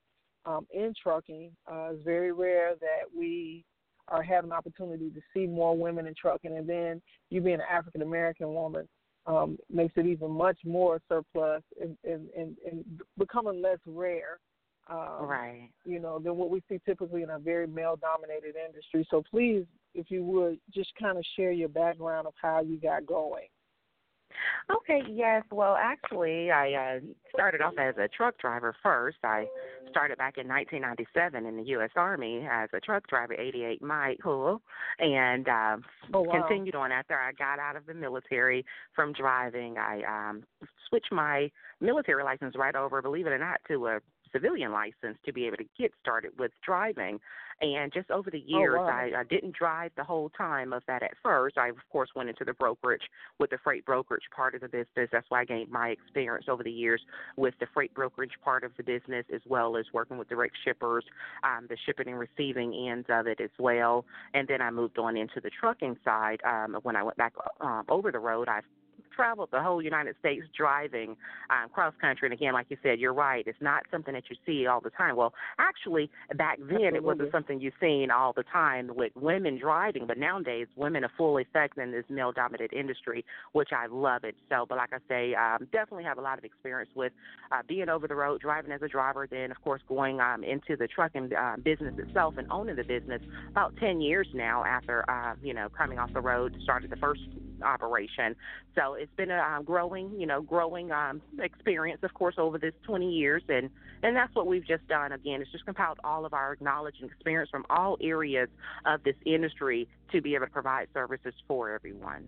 um, 0.46 0.68
in 0.74 0.94
trucking. 1.02 1.52
Uh, 1.70 1.92
it's 1.94 2.04
very 2.04 2.32
rare 2.34 2.76
that 2.80 3.06
we 3.18 3.64
are 4.10 4.22
having 4.22 4.52
an 4.52 4.58
opportunity 4.58 5.10
to 5.10 5.22
see 5.34 5.48
more 5.48 5.76
women 5.76 6.08
in 6.08 6.14
trucking, 6.14 6.56
and 6.56 6.70
then 6.70 7.02
you 7.30 7.42
being 7.42 7.56
an 7.56 7.62
African 7.72 8.02
American 8.02 8.54
woman 8.54 8.88
um, 9.28 9.58
makes 9.72 9.94
it 9.98 10.06
even 10.06 10.32
much 10.32 10.58
more 10.64 11.02
surplus 11.10 11.64
and, 11.82 11.98
and, 12.04 12.28
and, 12.38 12.56
and 12.70 12.86
becoming 13.18 13.62
less 13.62 13.80
rare. 13.86 14.40
Um, 14.88 15.26
right. 15.26 15.70
You 15.84 16.00
know, 16.00 16.20
than 16.20 16.36
what 16.36 16.52
we 16.52 16.62
see 16.70 16.80
typically 16.86 17.24
in 17.24 17.32
a 17.32 17.40
very 17.40 17.66
male 17.66 17.96
dominated 18.00 18.56
industry. 18.56 19.08
So 19.10 19.24
please, 19.30 19.66
if 19.96 20.12
you 20.12 20.24
would, 20.24 20.60
just 20.72 20.92
kind 21.00 21.18
of 21.18 21.26
share 21.36 21.52
your 21.52 21.70
background 21.70 22.28
of 22.28 22.34
how 22.40 22.62
you 22.62 22.78
got 22.78 23.06
going. 23.08 23.48
Okay, 24.72 25.02
yes. 25.08 25.44
Well, 25.52 25.78
actually, 25.80 26.52
I 26.52 26.98
uh, 26.98 27.00
started 27.34 27.62
off 27.62 27.74
as 27.78 27.96
a 27.98 28.08
truck 28.08 28.38
driver 28.40 28.76
first. 28.82 29.18
I 29.24 29.46
started 29.90 30.18
back 30.18 30.38
in 30.38 30.48
1997 30.48 31.46
in 31.46 31.58
the 31.58 31.64
U.S. 31.72 31.92
Army 31.96 32.48
as 32.50 32.70
a 32.74 32.80
truck 32.80 33.08
driver, 33.08 33.34
88 33.34 33.82
Mike 33.82 34.20
Hull, 34.24 34.62
and 35.00 35.48
uh, 35.48 35.78
oh, 36.14 36.22
wow. 36.22 36.42
continued 36.42 36.76
on 36.76 36.92
after 36.92 37.16
I 37.16 37.32
got 37.32 37.60
out 37.60 37.76
of 37.76 37.86
the 37.86 37.94
military 37.94 38.66
from 38.96 39.14
driving. 39.14 39.78
I 39.78 40.02
um, 40.08 40.44
switched 40.90 41.12
my 41.12 41.50
military 41.80 42.24
license 42.24 42.56
right 42.58 42.76
over, 42.76 43.02
believe 43.02 43.28
it 43.28 43.32
or 43.32 43.40
not, 43.40 43.62
to 43.68 43.88
a 43.88 44.00
civilian 44.32 44.72
license 44.72 45.18
to 45.26 45.32
be 45.32 45.46
able 45.46 45.58
to 45.58 45.66
get 45.78 45.92
started 46.02 46.32
with 46.38 46.52
driving. 46.66 47.20
And 47.62 47.94
just 47.94 48.12
over 48.12 48.30
the 48.30 48.44
oh, 48.54 48.60
years, 48.60 48.76
oh, 48.78 48.84
wow. 48.84 48.90
I, 48.90 49.20
I 49.20 49.24
didn't 49.24 49.56
drive 49.56 49.92
the 49.96 50.04
whole 50.04 50.30
time 50.30 50.74
of 50.74 50.84
that 50.88 51.04
at 51.04 51.12
first. 51.24 51.58
I, 51.58 51.70
of 51.70 51.78
course, 51.90 52.10
went 52.16 52.28
into 52.28 52.44
the 52.44 52.54
brokerage 52.54 53.04
with 53.40 53.50
the 53.50 53.58
freight 53.64 53.86
brokerage 53.86 54.24
part 54.36 54.56
of 54.56 54.62
the 54.62 54.68
business. 54.68 55.10
That's 55.12 55.26
why 55.30 55.42
I 55.42 55.46
gained 55.46 55.72
my 55.72 55.90
experience 55.90 56.48
over 56.50 56.64
the 56.64 56.72
years 56.72 57.02
with 57.38 57.54
the 57.60 57.68
freight 57.74 57.94
brokerage 57.94 58.34
part 58.44 58.64
of 58.66 58.72
the 58.76 58.84
business, 58.84 59.26
as 59.34 59.42
well 59.46 59.78
as 59.78 59.86
working 59.94 60.18
with 60.18 60.28
direct 60.28 60.56
shippers, 60.66 61.06
um, 61.44 61.68
the 61.70 61.78
shipping 61.86 62.10
and 62.10 62.20
receiving 62.20 62.74
ends 62.90 63.08
of 63.10 63.26
it 63.26 63.40
as 63.40 63.52
well. 63.58 64.06
And 64.34 64.48
then 64.48 64.62
I 64.62 64.70
moved 64.70 65.00
on 65.00 65.16
into 65.16 65.40
the 65.42 65.50
trucking 65.50 65.98
side. 66.04 66.42
Um, 66.46 66.78
when 66.84 66.98
I 66.98 67.04
went 67.04 67.18
back 67.18 67.34
um, 67.62 67.86
over 67.88 68.12
the 68.12 68.20
road, 68.20 68.50
I 68.50 68.62
traveled 69.16 69.50
the 69.52 69.62
whole 69.62 69.82
United 69.82 70.16
States 70.20 70.46
driving 70.56 71.16
um, 71.50 71.70
cross 71.70 71.94
country. 72.00 72.28
And 72.28 72.34
again, 72.34 72.54
like 72.54 72.68
you 72.70 72.78
said, 72.84 73.00
you're 73.00 73.14
right. 73.14 73.46
It's 73.48 73.62
not 73.62 73.84
something 73.92 74.14
that 74.14 74.24
you 74.30 74.36
see 74.46 74.68
all 74.68 74.82
the 74.82 74.90
time. 74.90 75.16
Well, 75.16 75.34
actually, 75.60 76.10
back 76.36 76.58
then 76.60 76.70
Absolutely. 76.70 76.98
it 76.98 77.04
wasn't 77.04 77.32
something 77.32 77.62
you 77.62 77.72
seen 77.80 78.12
all 78.12 78.34
the 78.34 78.44
time 78.44 78.92
with 78.96 79.12
women 79.16 79.58
driving. 79.60 80.06
But 80.08 80.18
nowadays, 80.18 80.68
women 80.76 81.04
are 81.04 81.12
full 81.18 81.38
effect 81.40 81.78
in 81.78 81.92
this 81.92 82.06
male-dominated 82.10 82.74
industry, 82.74 83.26
which 83.54 83.70
I 83.72 83.88
love 83.88 84.24
it. 84.24 84.36
So, 84.50 84.66
but 84.68 84.78
like 84.78 84.92
I 84.94 85.00
say, 85.08 85.36
um, 85.36 85.68
definitely 85.72 86.04
have 86.04 86.18
a 86.18 86.22
lot 86.22 86.38
of 86.38 86.44
experience 86.44 86.90
with 86.96 87.14
uh, 87.52 87.62
being 87.68 87.90
over 87.90 88.08
the 88.08 88.16
road, 88.16 88.42
driving 88.42 88.72
as 88.72 88.82
a 88.82 88.88
driver. 88.88 89.28
Then, 89.30 89.52
of 89.52 89.62
course, 89.64 89.82
going 89.88 90.20
um, 90.20 90.44
into 90.44 90.76
the 90.78 90.88
trucking 90.88 91.32
uh, 91.34 91.56
business 91.64 91.94
itself 91.98 92.36
and 92.38 92.48
owning 92.52 92.76
the 92.76 92.84
business 92.84 93.22
about 93.52 93.76
10 93.78 94.02
years 94.02 94.28
now 94.34 94.64
after, 94.64 95.10
uh, 95.10 95.36
you 95.42 95.54
know, 95.54 95.70
coming 95.70 96.00
off 96.00 96.12
the 96.14 96.22
road, 96.22 96.56
started 96.64 96.90
the 96.90 96.96
first 96.98 97.22
operation. 97.64 98.36
So 98.76 98.94
it's 98.94 99.14
been 99.16 99.32
a 99.32 99.40
um, 99.40 99.64
growing, 99.64 100.20
you 100.20 100.26
know, 100.26 100.42
growing 100.42 100.92
um, 100.92 101.22
experience, 101.40 102.02
of 102.04 102.14
course, 102.14 102.36
over 102.38 102.58
this 102.58 102.74
20 102.84 103.12
years, 103.12 103.44
and 103.50 103.70
and 104.04 104.16
that's 104.16 104.34
what 104.36 104.48
we've 104.48 104.66
just 104.66 104.88
done. 104.88 105.12
Again, 105.12 105.42
it's 105.42 105.52
just 105.52 105.66
compiled 105.66 106.00
all 106.04 106.26
of 106.26 106.34
our 106.34 106.58
knowledge 106.60 106.96
and 107.02 107.10
experience 107.10 107.50
from 107.50 107.66
all 107.70 107.98
areas 108.02 108.50
of 108.86 109.04
this 109.04 109.16
industry 109.26 109.88
to 110.12 110.22
be 110.22 110.36
able 110.36 110.46
to 110.46 110.52
provide 110.52 110.88
services 110.94 111.34
for 111.48 111.72
everyone. 111.72 112.28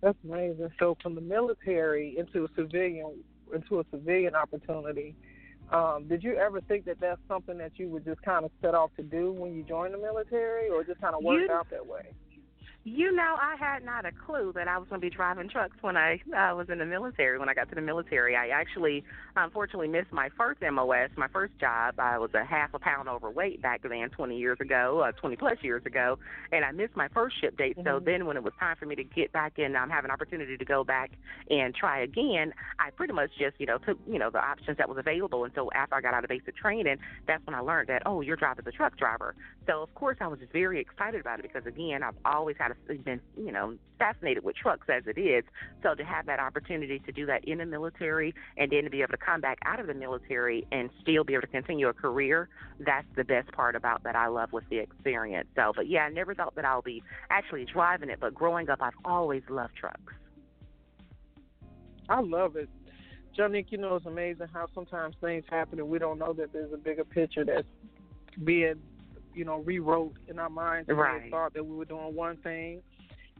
That's 0.00 0.18
amazing. 0.24 0.70
So 0.78 0.96
from 1.02 1.14
the 1.14 1.20
military 1.20 2.16
into 2.18 2.44
a 2.44 2.48
civilian 2.56 3.22
into 3.54 3.80
a 3.80 3.84
civilian 3.90 4.34
opportunity, 4.34 5.14
um, 5.72 6.06
did 6.08 6.22
you 6.22 6.36
ever 6.36 6.60
think 6.60 6.84
that 6.84 7.00
that's 7.00 7.20
something 7.26 7.58
that 7.58 7.72
you 7.76 7.88
would 7.88 8.04
just 8.04 8.22
kind 8.22 8.44
of 8.44 8.50
set 8.60 8.74
off 8.74 8.90
to 8.96 9.02
do 9.02 9.32
when 9.32 9.54
you 9.54 9.62
joined 9.62 9.94
the 9.94 9.98
military, 9.98 10.68
or 10.68 10.84
just 10.84 11.00
kind 11.00 11.14
of 11.14 11.22
worked 11.22 11.48
you, 11.48 11.50
out 11.50 11.70
that 11.70 11.86
way? 11.86 12.10
You 12.86 13.12
know, 13.12 13.38
I 13.40 13.56
had 13.58 13.82
not 13.82 14.04
a 14.04 14.12
clue 14.12 14.52
that 14.54 14.68
I 14.68 14.76
was 14.76 14.86
going 14.90 15.00
to 15.00 15.06
be 15.06 15.14
driving 15.14 15.48
trucks 15.48 15.74
when 15.80 15.96
I 15.96 16.20
uh, 16.36 16.54
was 16.54 16.66
in 16.70 16.78
the 16.78 16.84
military. 16.84 17.38
When 17.38 17.48
I 17.48 17.54
got 17.54 17.70
to 17.70 17.74
the 17.74 17.80
military, 17.80 18.36
I 18.36 18.48
actually, 18.48 19.02
unfortunately, 19.36 19.88
missed 19.88 20.12
my 20.12 20.28
first 20.36 20.60
MOS, 20.60 21.08
my 21.16 21.28
first 21.28 21.58
job. 21.58 21.94
I 21.98 22.18
was 22.18 22.28
a 22.34 22.44
half 22.44 22.74
a 22.74 22.78
pound 22.78 23.08
overweight 23.08 23.62
back 23.62 23.80
then, 23.88 24.10
20 24.10 24.36
years 24.36 24.58
ago, 24.60 25.00
uh, 25.00 25.12
20 25.12 25.36
plus 25.36 25.56
years 25.62 25.80
ago, 25.86 26.18
and 26.52 26.62
I 26.62 26.72
missed 26.72 26.94
my 26.94 27.08
first 27.08 27.40
ship 27.40 27.56
date. 27.56 27.78
Mm-hmm. 27.78 27.88
So 27.88 28.00
then, 28.04 28.26
when 28.26 28.36
it 28.36 28.42
was 28.42 28.52
time 28.60 28.76
for 28.78 28.84
me 28.84 28.96
to 28.96 29.04
get 29.04 29.32
back 29.32 29.54
and 29.56 29.74
um, 29.78 29.88
have 29.88 30.04
an 30.04 30.10
opportunity 30.10 30.58
to 30.58 30.64
go 30.66 30.84
back 30.84 31.12
and 31.48 31.74
try 31.74 32.02
again, 32.02 32.52
I 32.78 32.90
pretty 32.90 33.14
much 33.14 33.30
just, 33.38 33.58
you 33.58 33.64
know, 33.64 33.78
took, 33.78 33.98
you 34.06 34.18
know, 34.18 34.28
the 34.28 34.44
options 34.44 34.76
that 34.76 34.90
was 34.90 34.98
available. 34.98 35.44
And 35.44 35.54
so 35.54 35.70
after 35.74 35.94
I 35.94 36.02
got 36.02 36.12
out 36.12 36.24
of 36.24 36.28
basic 36.28 36.54
training, 36.54 36.98
that's 37.26 37.46
when 37.46 37.54
I 37.54 37.60
learned 37.60 37.88
that, 37.88 38.02
oh, 38.04 38.20
your 38.20 38.36
job 38.36 38.58
as 38.58 38.66
a 38.66 38.72
truck 38.72 38.98
driver. 38.98 39.34
So 39.66 39.82
of 39.82 39.94
course, 39.94 40.18
I 40.20 40.26
was 40.26 40.38
just 40.38 40.52
very 40.52 40.80
excited 40.80 41.22
about 41.22 41.38
it 41.38 41.44
because 41.44 41.64
again, 41.66 42.02
I've 42.02 42.16
always 42.26 42.56
had 42.58 42.73
been, 43.04 43.20
you 43.36 43.52
know, 43.52 43.76
fascinated 43.98 44.44
with 44.44 44.56
trucks 44.56 44.88
as 44.88 45.04
it 45.06 45.18
is. 45.18 45.44
So 45.82 45.94
to 45.94 46.04
have 46.04 46.26
that 46.26 46.40
opportunity 46.40 46.98
to 47.00 47.12
do 47.12 47.26
that 47.26 47.44
in 47.44 47.58
the 47.58 47.66
military 47.66 48.34
and 48.56 48.70
then 48.70 48.84
to 48.84 48.90
be 48.90 49.02
able 49.02 49.12
to 49.12 49.18
come 49.18 49.40
back 49.40 49.58
out 49.64 49.80
of 49.80 49.86
the 49.86 49.94
military 49.94 50.66
and 50.72 50.90
still 51.00 51.24
be 51.24 51.34
able 51.34 51.42
to 51.42 51.48
continue 51.48 51.88
a 51.88 51.92
career, 51.92 52.48
that's 52.80 53.06
the 53.16 53.24
best 53.24 53.52
part 53.52 53.76
about 53.76 54.02
that 54.04 54.16
I 54.16 54.26
love 54.26 54.52
with 54.52 54.64
the 54.70 54.78
experience. 54.78 55.48
So, 55.56 55.72
but 55.74 55.88
yeah, 55.88 56.04
I 56.04 56.08
never 56.10 56.34
thought 56.34 56.54
that 56.56 56.64
I'll 56.64 56.82
be 56.82 57.02
actually 57.30 57.64
driving 57.64 58.10
it, 58.10 58.18
but 58.20 58.34
growing 58.34 58.68
up, 58.68 58.80
I've 58.82 58.92
always 59.04 59.42
loved 59.48 59.76
trucks. 59.76 60.12
I 62.08 62.20
love 62.20 62.56
it. 62.56 62.68
Nick, 63.50 63.72
you 63.72 63.78
know, 63.78 63.96
it's 63.96 64.06
amazing 64.06 64.46
how 64.52 64.68
sometimes 64.74 65.16
things 65.20 65.44
happen 65.50 65.80
and 65.80 65.88
we 65.88 65.98
don't 65.98 66.18
know 66.18 66.32
that 66.34 66.52
there's 66.52 66.72
a 66.72 66.76
bigger 66.76 67.04
picture 67.04 67.44
that's 67.44 67.66
being, 68.44 68.76
you 69.34 69.44
know, 69.44 69.58
rewrote 69.58 70.14
in 70.28 70.38
our 70.38 70.50
minds. 70.50 70.88
Right. 70.88 71.24
We 71.24 71.30
thought 71.30 71.54
that 71.54 71.64
we 71.64 71.76
were 71.76 71.84
doing 71.84 72.14
one 72.14 72.36
thing 72.38 72.82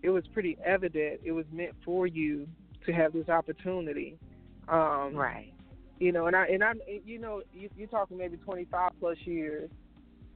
it 0.05 0.11
was 0.11 0.23
pretty 0.35 0.59
evident 0.65 1.21
it 1.25 1.33
was 1.33 1.47
meant 1.51 1.73
for 1.83 2.07
you 2.07 2.47
to 2.85 2.93
have 2.93 3.15
this 3.15 3.31
opportunity. 3.31 4.19
Um, 4.69 5.15
right. 5.15 5.53
You 5.99 6.13
know, 6.13 6.27
and 6.27 6.37
I 6.37 6.45
and 6.47 6.63
I, 6.63 6.73
you 7.07 7.19
know, 7.19 7.41
you, 7.55 7.71
you're 7.77 7.89
talking 7.89 8.19
maybe 8.19 8.37
25 8.37 8.91
plus 9.01 9.17
years 9.25 9.71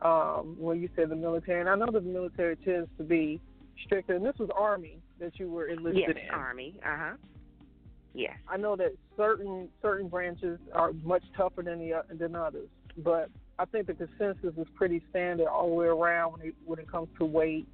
um, 0.01 0.57
when 0.59 0.81
you 0.81 0.89
said 0.97 1.11
the 1.11 1.17
military, 1.17 1.61
and 1.61 1.69
I 1.69 1.75
know 1.75 1.93
that 1.93 2.03
the 2.03 2.11
military 2.11 2.57
tends 2.57 2.89
to 2.97 3.05
be 3.05 3.43
stricter. 3.85 4.15
And 4.15 4.25
this 4.25 4.37
was 4.39 4.49
Army 4.57 5.01
that 5.21 5.39
you 5.39 5.51
were 5.51 5.67
enlisted 5.67 6.09
in. 6.09 6.17
yes, 6.17 6.27
in. 6.29 6.35
Army. 6.35 6.81
Uh 6.83 6.97
huh. 6.97 7.15
Yes. 8.15 8.37
I 8.49 8.57
know 8.57 8.75
that 8.77 8.93
certain 9.19 9.69
certain 9.83 10.09
branches 10.09 10.59
are 10.73 10.93
much 11.05 11.25
tougher 11.37 11.63
than 11.63 11.79
the 11.79 12.03
than 12.19 12.35
others, 12.35 12.69
but 12.97 13.29
I 13.59 13.65
think 13.65 13.87
the 13.89 13.95
consensus 13.95 14.55
is 14.57 14.67
pretty 14.75 15.03
standard 15.11 15.49
all 15.49 15.69
the 15.69 15.75
way 15.75 15.87
around 15.87 16.33
when 16.33 16.49
it 16.49 16.55
when 16.65 16.79
it 16.79 16.91
comes 16.91 17.09
to 17.19 17.25
weight 17.25 17.67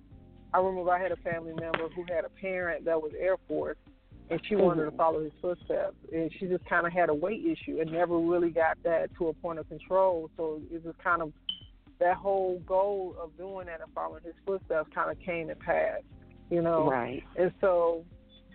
I 0.55 0.59
remember 0.59 0.93
I 0.93 1.03
had 1.03 1.11
a 1.11 1.17
family 1.17 1.53
member 1.53 1.89
who 1.89 2.05
had 2.09 2.25
a 2.25 2.29
parent 2.29 2.85
that 2.85 3.03
was 3.03 3.11
Air 3.19 3.37
Force, 3.49 3.77
and 4.31 4.41
she 4.49 4.55
wanted 4.55 4.83
mm-hmm. 4.83 4.91
to 4.91 4.97
follow 4.97 5.25
his 5.25 5.33
footsteps, 5.43 5.97
and 6.13 6.31
she 6.39 6.47
just 6.47 6.65
kind 6.67 6.87
of 6.87 6.93
had 6.93 7.09
a 7.09 7.15
weight 7.15 7.45
issue 7.45 7.81
and 7.81 7.91
never 7.91 8.17
really 8.17 8.51
got 8.51 8.79
that 8.85 9.09
to 9.19 9.29
a 9.29 9.33
point 9.35 9.59
of 9.59 9.69
control. 9.69 10.31
So 10.37 10.63
it 10.71 10.85
was 10.85 10.95
kind 11.03 11.23
of 11.23 11.33
that 11.99 12.17
whole 12.17 12.61
goal 12.61 13.17
of 13.21 13.37
doing 13.37 13.67
that 13.67 13.81
and 13.81 13.93
following 13.95 14.23
his 14.23 14.35
footsteps 14.47 14.89
kind 14.95 15.11
of 15.11 15.19
came 15.19 15.49
to 15.49 15.57
pass, 15.57 16.03
you 16.51 16.63
know. 16.63 16.89
Right. 16.89 17.25
And 17.37 17.53
so 17.61 18.05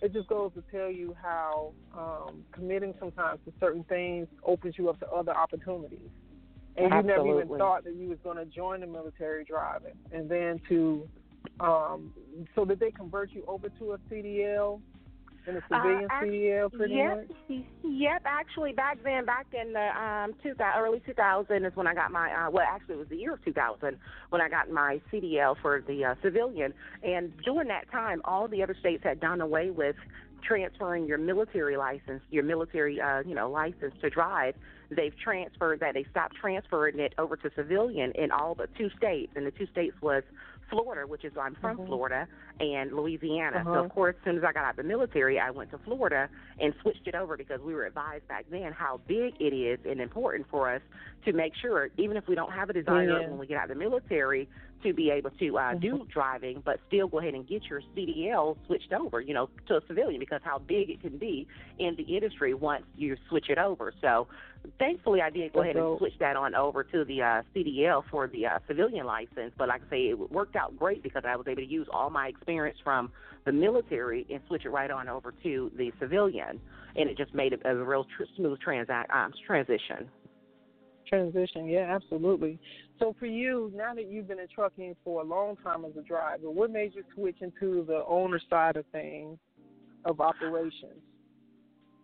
it 0.02 0.14
just 0.14 0.30
goes 0.30 0.52
to 0.54 0.64
tell 0.72 0.90
you 0.90 1.14
how 1.22 1.74
um, 1.98 2.46
committing 2.54 2.94
sometimes 2.98 3.42
to 3.46 3.52
certain 3.60 3.84
things 3.84 4.28
opens 4.46 4.76
you 4.78 4.88
up 4.88 5.02
to 5.02 5.08
other 5.10 5.36
opportunities. 5.36 6.10
And 6.78 6.94
Absolutely. 6.94 7.30
you 7.30 7.36
never 7.36 7.46
even 7.46 7.58
thought 7.58 7.84
that 7.84 7.96
you 7.96 8.10
was 8.10 8.20
going 8.24 8.38
to 8.38 8.46
join 8.46 8.82
the 8.82 8.88
military 8.88 9.44
driving, 9.44 9.96
and 10.12 10.30
then 10.30 10.62
to 10.70 11.08
um, 11.60 12.14
so 12.56 12.66
did 12.66 12.80
they 12.80 12.92
convert 12.92 13.32
you 13.32 13.44
over 13.48 13.70
to 13.70 13.94
a 13.94 13.98
CDL 14.10 14.80
in 15.48 15.58
a 15.58 15.62
civilian 15.64 16.08
uh, 16.10 16.24
CDL 16.24 16.72
pretty 16.72 16.96
yep, 16.96 17.28
much? 17.28 17.64
Yep, 17.84 18.22
actually 18.26 18.74
back 18.74 18.98
then, 19.04 19.26
back 19.26 19.48
in 19.54 19.74
the 19.74 20.02
um, 20.02 20.34
2000, 20.44 20.82
early 20.82 21.02
2000 21.06 21.66
is 21.66 21.76
when 21.76 21.88
I 21.88 21.94
got 21.94 22.12
my, 22.12 22.32
uh, 22.32 22.50
well 22.50 22.66
actually 22.70 22.96
it 22.96 23.00
was 23.00 23.08
the 23.10 23.18
year 23.18 23.34
of 23.34 23.44
2000 23.44 23.98
when 24.30 24.42
I 24.42 24.50
got 24.50 24.70
my 24.70 25.02
CDL 25.12 25.56
for 25.62 25.84
the 25.86 26.06
uh, 26.06 26.16
civilian. 26.22 26.74
And 27.04 27.34
during 27.44 27.68
that 27.70 27.92
time, 27.92 28.22
all 28.26 28.48
the 28.48 28.64
other 28.64 28.76
states 28.80 29.04
had 29.04 29.20
done 29.20 29.42
away 29.42 29.72
with 29.72 29.96
transferring 30.44 31.06
your 31.08 31.18
military 31.18 31.78
license, 31.78 32.22
your 32.30 32.44
military, 32.44 33.02
uh, 33.02 33.22
you 33.26 33.36
know, 33.36 33.50
license 33.50 33.94
to 34.02 34.10
drive. 34.10 34.56
They've 34.92 35.16
transferred 35.18 35.80
that. 35.82 35.94
They 35.94 36.06
stopped 36.12 36.36
transferring 36.36 37.00
it 37.00 37.14
over 37.18 37.36
to 37.38 37.50
civilian 37.56 38.12
in 38.16 38.32
all 38.32 38.56
but 38.56 38.74
two 38.76 38.90
states, 38.98 39.34
and 39.36 39.46
the 39.46 39.52
two 39.52 39.68
states 39.68 39.96
was 40.02 40.24
Florida, 40.70 41.08
which 41.08 41.26
is 41.26 41.34
I'm 41.40 41.56
from 41.56 41.78
mm-hmm. 41.78 41.88
Florida, 41.88 42.28
and 42.60 42.92
Louisiana. 42.92 43.58
Uh-huh. 43.58 43.74
So 43.74 43.86
of 43.86 43.92
course, 43.92 44.16
as 44.20 44.26
soon 44.26 44.38
as 44.38 44.44
I 44.44 44.52
got 44.52 44.66
out 44.66 44.72
of 44.72 44.76
the 44.78 44.84
military, 44.84 45.40
I 45.40 45.52
went 45.52 45.72
to 45.72 45.78
Florida 45.80 46.30
and 46.60 46.74
switched 46.82 47.08
it 47.08 47.16
over 47.16 47.38
because 47.38 47.62
we 47.62 47.74
were 47.74 47.86
advised 47.86 48.28
back 48.28 48.46
then 48.52 48.72
how 48.72 49.00
big 49.08 49.34
it 49.40 49.54
is 49.54 49.80
and 49.86 50.00
important 50.00 50.48
for 50.50 50.74
us 50.74 50.82
to 51.26 51.34
make 51.34 51.54
sure, 51.62 51.90
even 51.98 52.18
if 52.18 52.28
we 52.28 52.36
don't 52.36 52.52
have 52.52 52.70
a 52.70 52.74
desire 52.74 53.22
yeah. 53.22 53.28
when 53.28 53.38
we 53.38 53.48
get 53.48 53.58
out 53.58 53.70
of 53.70 53.78
the 53.78 53.84
military, 53.84 54.48
to 54.84 54.94
be 54.94 55.10
able 55.10 55.30
to 55.32 55.58
uh, 55.58 55.62
mm-hmm. 55.62 55.80
do 55.80 56.08
driving, 56.12 56.62
but 56.64 56.80
still 56.88 57.08
go 57.08 57.20
ahead 57.20 57.34
and 57.34 57.48
get 57.48 57.64
your 57.66 57.82
CDL 57.96 58.56
switched 58.66 58.94
over, 58.94 59.20
you 59.20 59.34
know, 59.34 59.50
to 59.68 59.76
a 59.76 59.82
civilian 59.88 60.20
because 60.20 60.42
how 60.44 60.58
big 60.60 60.90
it 60.90 61.02
can 61.02 61.18
be 61.18 61.48
in 61.80 61.96
the 61.96 62.04
industry 62.04 62.54
once 62.54 62.84
you 62.96 63.18
switch 63.28 63.50
it 63.50 63.58
over. 63.58 63.94
So 64.02 64.28
thankfully, 64.78 65.22
I 65.22 65.30
did 65.30 65.54
go 65.54 65.62
ahead 65.62 65.76
and 65.76 65.98
switch 65.98 66.14
that 66.20 66.36
on 66.36 66.56
over 66.56 66.84
to 66.84 67.06
the 67.06 67.22
uh, 67.22 67.42
CDL 67.56 68.04
for 68.10 68.28
the 68.28 68.46
uh, 68.46 68.60
civilian 68.68 69.06
license. 69.06 69.54
But 69.58 69.68
like 69.70 69.82
I 69.88 69.90
say, 69.90 69.98
it 70.10 70.32
worked 70.32 70.56
out 70.56 70.78
great 70.78 71.04
because 71.04 71.24
I 71.26 71.36
was 71.36 71.48
able 71.48 71.62
to 71.62 71.68
use 71.68 71.88
all 71.92 72.10
my 72.10 72.28
experience 72.28 72.78
from 72.84 73.12
the 73.46 73.52
military 73.52 74.26
and 74.30 74.42
switch 74.48 74.66
it 74.66 74.70
right 74.70 74.92
on 74.92 75.08
over 75.08 75.34
to 75.44 75.72
the 75.78 75.92
civilian, 76.00 76.60
and 76.96 77.10
it 77.10 77.18
just 77.18 77.34
made 77.34 77.54
it 77.54 77.62
a 77.66 77.76
real 77.76 78.06
tr- 78.18 78.24
smooth 78.36 78.60
transa- 78.66 79.10
um, 79.14 79.32
transition. 79.46 80.10
Transition, 81.08 81.68
yeah, 81.68 81.96
absolutely. 81.96 82.60
So 83.00 83.16
for 83.20 83.26
you, 83.26 83.72
now 83.76 83.96
that 83.96 84.12
you've 84.12 84.28
been 84.28 84.40
in 84.40 84.48
trucking 84.54 84.96
for 85.04 85.22
a 85.22 85.24
long 85.24 85.56
time 85.64 85.86
as 85.86 85.92
a 85.98 86.02
driver, 86.02 86.52
what 86.52 86.70
made 86.70 86.94
you 86.94 87.04
switch 87.16 87.38
into 87.42 87.84
the 87.86 88.04
owner 88.08 88.40
side 88.50 88.76
of 88.76 88.86
things 88.92 89.40
of 90.06 90.22
operations? 90.22 91.02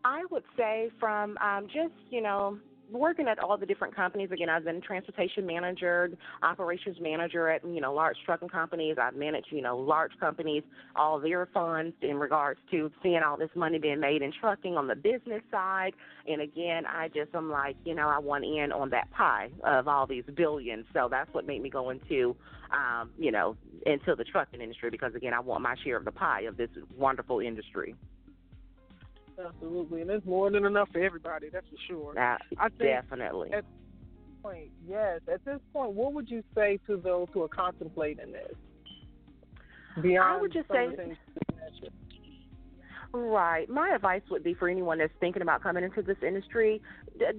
I 0.05 0.23
would 0.29 0.43
say 0.55 0.91
from 0.99 1.35
um, 1.39 1.65
just 1.65 1.93
you 2.11 2.21
know 2.21 2.59
working 2.91 3.27
at 3.27 3.39
all 3.39 3.57
the 3.57 3.65
different 3.65 3.95
companies. 3.95 4.29
Again, 4.31 4.49
I've 4.49 4.63
been 4.63 4.79
transportation 4.79 5.47
manager, 5.47 6.11
operations 6.43 6.97
manager 7.01 7.49
at 7.49 7.65
you 7.65 7.81
know 7.81 7.91
large 7.91 8.15
trucking 8.23 8.49
companies. 8.49 8.97
I've 9.01 9.15
managed 9.15 9.47
you 9.49 9.63
know 9.63 9.75
large 9.75 10.11
companies, 10.19 10.61
all 10.95 11.19
their 11.19 11.47
funds 11.47 11.95
in 12.03 12.17
regards 12.17 12.59
to 12.69 12.91
seeing 13.01 13.21
all 13.25 13.35
this 13.35 13.49
money 13.55 13.79
being 13.79 13.99
made 13.99 14.21
in 14.21 14.31
trucking 14.39 14.77
on 14.77 14.87
the 14.87 14.95
business 14.95 15.41
side. 15.49 15.93
And 16.27 16.39
again, 16.39 16.85
I 16.85 17.07
just 17.07 17.33
am 17.33 17.49
like 17.49 17.75
you 17.83 17.95
know 17.95 18.07
I 18.07 18.19
want 18.19 18.45
in 18.45 18.71
on 18.71 18.91
that 18.91 19.09
pie 19.09 19.49
of 19.63 19.87
all 19.87 20.05
these 20.05 20.25
billions. 20.35 20.85
So 20.93 21.07
that's 21.09 21.33
what 21.33 21.47
made 21.47 21.63
me 21.63 21.71
go 21.71 21.89
into 21.89 22.35
um, 22.71 23.09
you 23.17 23.31
know 23.31 23.57
into 23.87 24.13
the 24.15 24.23
trucking 24.23 24.61
industry 24.61 24.91
because 24.91 25.15
again 25.15 25.33
I 25.33 25.39
want 25.39 25.63
my 25.63 25.75
share 25.83 25.97
of 25.97 26.05
the 26.05 26.11
pie 26.11 26.41
of 26.41 26.57
this 26.57 26.69
wonderful 26.95 27.39
industry. 27.39 27.95
Absolutely, 29.43 30.01
and 30.01 30.09
there's 30.09 30.25
more 30.25 30.49
than 30.49 30.65
enough 30.65 30.89
for 30.91 30.99
everybody. 30.99 31.49
That's 31.49 31.67
for 31.67 31.75
sure. 31.87 32.19
Uh, 32.19 32.37
I 32.57 32.69
think 32.69 32.79
definitely. 32.79 33.51
At 33.51 33.63
this 33.63 34.41
point, 34.41 34.69
yes. 34.87 35.21
At 35.31 35.43
this 35.45 35.59
point, 35.73 35.91
what 35.91 36.13
would 36.13 36.29
you 36.29 36.43
say 36.53 36.79
to 36.87 36.97
those 36.97 37.27
who 37.33 37.43
are 37.43 37.49
contemplating 37.49 38.31
this? 38.31 38.55
Beyond 40.01 40.37
I 40.37 40.41
would 40.41 40.53
just 40.53 40.67
say. 40.69 40.87
Right. 43.15 43.69
My 43.69 43.95
advice 43.95 44.23
would 44.29 44.43
be 44.43 44.53
for 44.55 44.67
anyone 44.67 44.97
that's 44.97 45.13
thinking 45.21 45.41
about 45.41 45.63
coming 45.63 45.85
into 45.85 46.01
this 46.01 46.17
industry, 46.21 46.81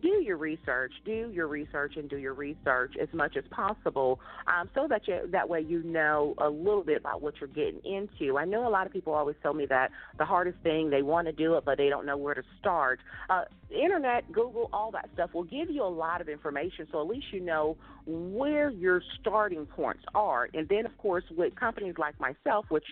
do 0.00 0.23
your 0.23 0.38
research. 0.38 0.92
Do 1.04 1.30
your 1.30 1.49
research 1.49 1.97
and 1.97 2.09
do 2.09 2.16
your 2.16 2.33
research 2.33 2.95
as 3.00 3.09
much 3.12 3.37
as 3.37 3.45
possible, 3.50 4.18
um, 4.47 4.71
so 4.75 4.87
that 4.88 5.06
you 5.06 5.28
that 5.33 5.49
way 5.49 5.61
you 5.61 5.83
know 5.83 6.35
a 6.38 6.49
little 6.49 6.83
bit 6.83 6.97
about 6.97 7.21
what 7.21 7.35
you're 7.40 7.49
getting 7.49 7.80
into. 7.85 8.38
I 8.38 8.47
know 8.47 8.66
a 8.66 8.71
lot 8.71 8.87
of 8.87 8.92
people 8.92 9.12
always 9.12 9.37
tell 9.42 9.52
me 9.52 9.66
that 9.66 9.90
the 10.16 10.25
hardest 10.25 10.59
thing 10.62 10.88
they 10.88 11.02
want 11.02 11.26
to 11.26 11.33
do 11.33 11.56
it, 11.56 11.64
but 11.66 11.76
they 11.76 11.90
don't 11.90 12.06
know 12.06 12.16
where 12.16 12.35
to 12.35 12.42
start. 12.59 13.00
Uh, 13.28 13.45
internet, 13.71 14.33
Google, 14.33 14.71
all 14.73 14.90
that 14.92 15.11
stuff 15.12 15.35
will 15.35 15.45
give 15.45 15.68
you 15.68 15.83
a 15.83 15.85
lot 15.85 16.23
of 16.23 16.28
information, 16.30 16.87
so 16.90 17.02
at 17.02 17.06
least 17.06 17.26
you 17.33 17.40
know 17.40 17.76
where 18.06 18.71
your 18.71 19.02
starting 19.21 19.66
points 19.66 20.04
are. 20.14 20.49
And 20.54 20.68
then, 20.68 20.87
of 20.87 20.97
course, 20.97 21.25
with 21.37 21.54
companies 21.56 21.97
like 21.99 22.18
myself, 22.21 22.64
which 22.71 22.85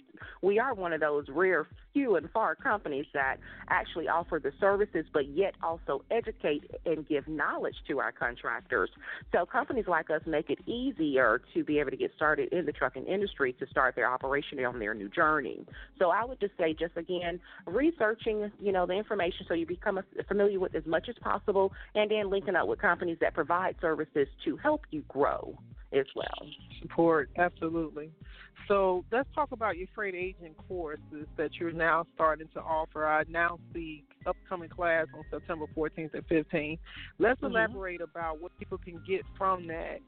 we 0.42 0.58
are 0.58 0.74
one 0.74 0.92
of 0.92 1.00
those 1.00 1.26
rare 1.28 1.66
few 1.92 2.16
and 2.16 2.28
far 2.32 2.56
companies 2.56 2.73
that 3.14 3.36
actually 3.68 4.08
offer 4.08 4.40
the 4.42 4.52
services, 4.60 5.06
but 5.12 5.28
yet 5.28 5.54
also 5.62 6.02
educate 6.10 6.70
and 6.86 7.06
give 7.08 7.26
knowledge 7.28 7.76
to 7.88 8.00
our 8.00 8.12
contractors. 8.12 8.90
So 9.32 9.46
companies 9.46 9.86
like 9.86 10.10
us 10.10 10.22
make 10.26 10.50
it 10.50 10.58
easier 10.66 11.40
to 11.54 11.64
be 11.64 11.78
able 11.78 11.90
to 11.90 11.96
get 11.96 12.12
started 12.16 12.52
in 12.52 12.66
the 12.66 12.72
trucking 12.72 13.06
industry 13.06 13.52
to 13.54 13.66
start 13.66 13.94
their 13.94 14.10
operation 14.10 14.64
on 14.64 14.78
their 14.78 14.94
new 14.94 15.08
journey. 15.08 15.64
So 15.98 16.10
I 16.10 16.24
would 16.24 16.40
just 16.40 16.56
say, 16.58 16.74
just 16.78 16.96
again, 16.96 17.40
researching, 17.66 18.50
you 18.60 18.72
know, 18.72 18.86
the 18.86 18.94
information 18.94 19.46
so 19.48 19.54
you 19.54 19.66
become 19.66 20.00
familiar 20.28 20.60
with 20.60 20.74
as 20.74 20.86
much 20.86 21.08
as 21.08 21.16
possible, 21.20 21.72
and 21.94 22.10
then 22.10 22.30
linking 22.30 22.56
up 22.56 22.68
with 22.68 22.80
companies 22.80 23.18
that 23.20 23.34
provide 23.34 23.76
services 23.80 24.28
to 24.44 24.56
help 24.56 24.82
you 24.90 25.02
grow 25.08 25.58
as 25.92 26.06
well. 26.14 26.48
Support, 26.82 27.30
absolutely. 27.36 28.10
So 28.68 29.04
let's 29.12 29.28
talk 29.34 29.52
about 29.52 29.76
your 29.76 29.88
freight 29.94 30.14
agent 30.14 30.56
courses 30.68 31.26
that 31.36 31.50
you're 31.60 31.72
now 31.72 32.06
starting 32.14 32.48
to 32.54 32.60
offer. 32.60 33.06
I 33.06 33.24
now 33.28 33.58
see 33.74 34.04
upcoming 34.26 34.70
class 34.70 35.06
on 35.14 35.24
September 35.30 35.66
14th 35.76 36.14
and 36.14 36.26
15th. 36.28 36.78
Let's 37.18 37.40
mm-hmm. 37.40 37.46
elaborate 37.46 38.00
about 38.00 38.40
what 38.40 38.56
people 38.58 38.78
can 38.78 39.02
get 39.06 39.22
from 39.36 39.66
that 39.66 39.98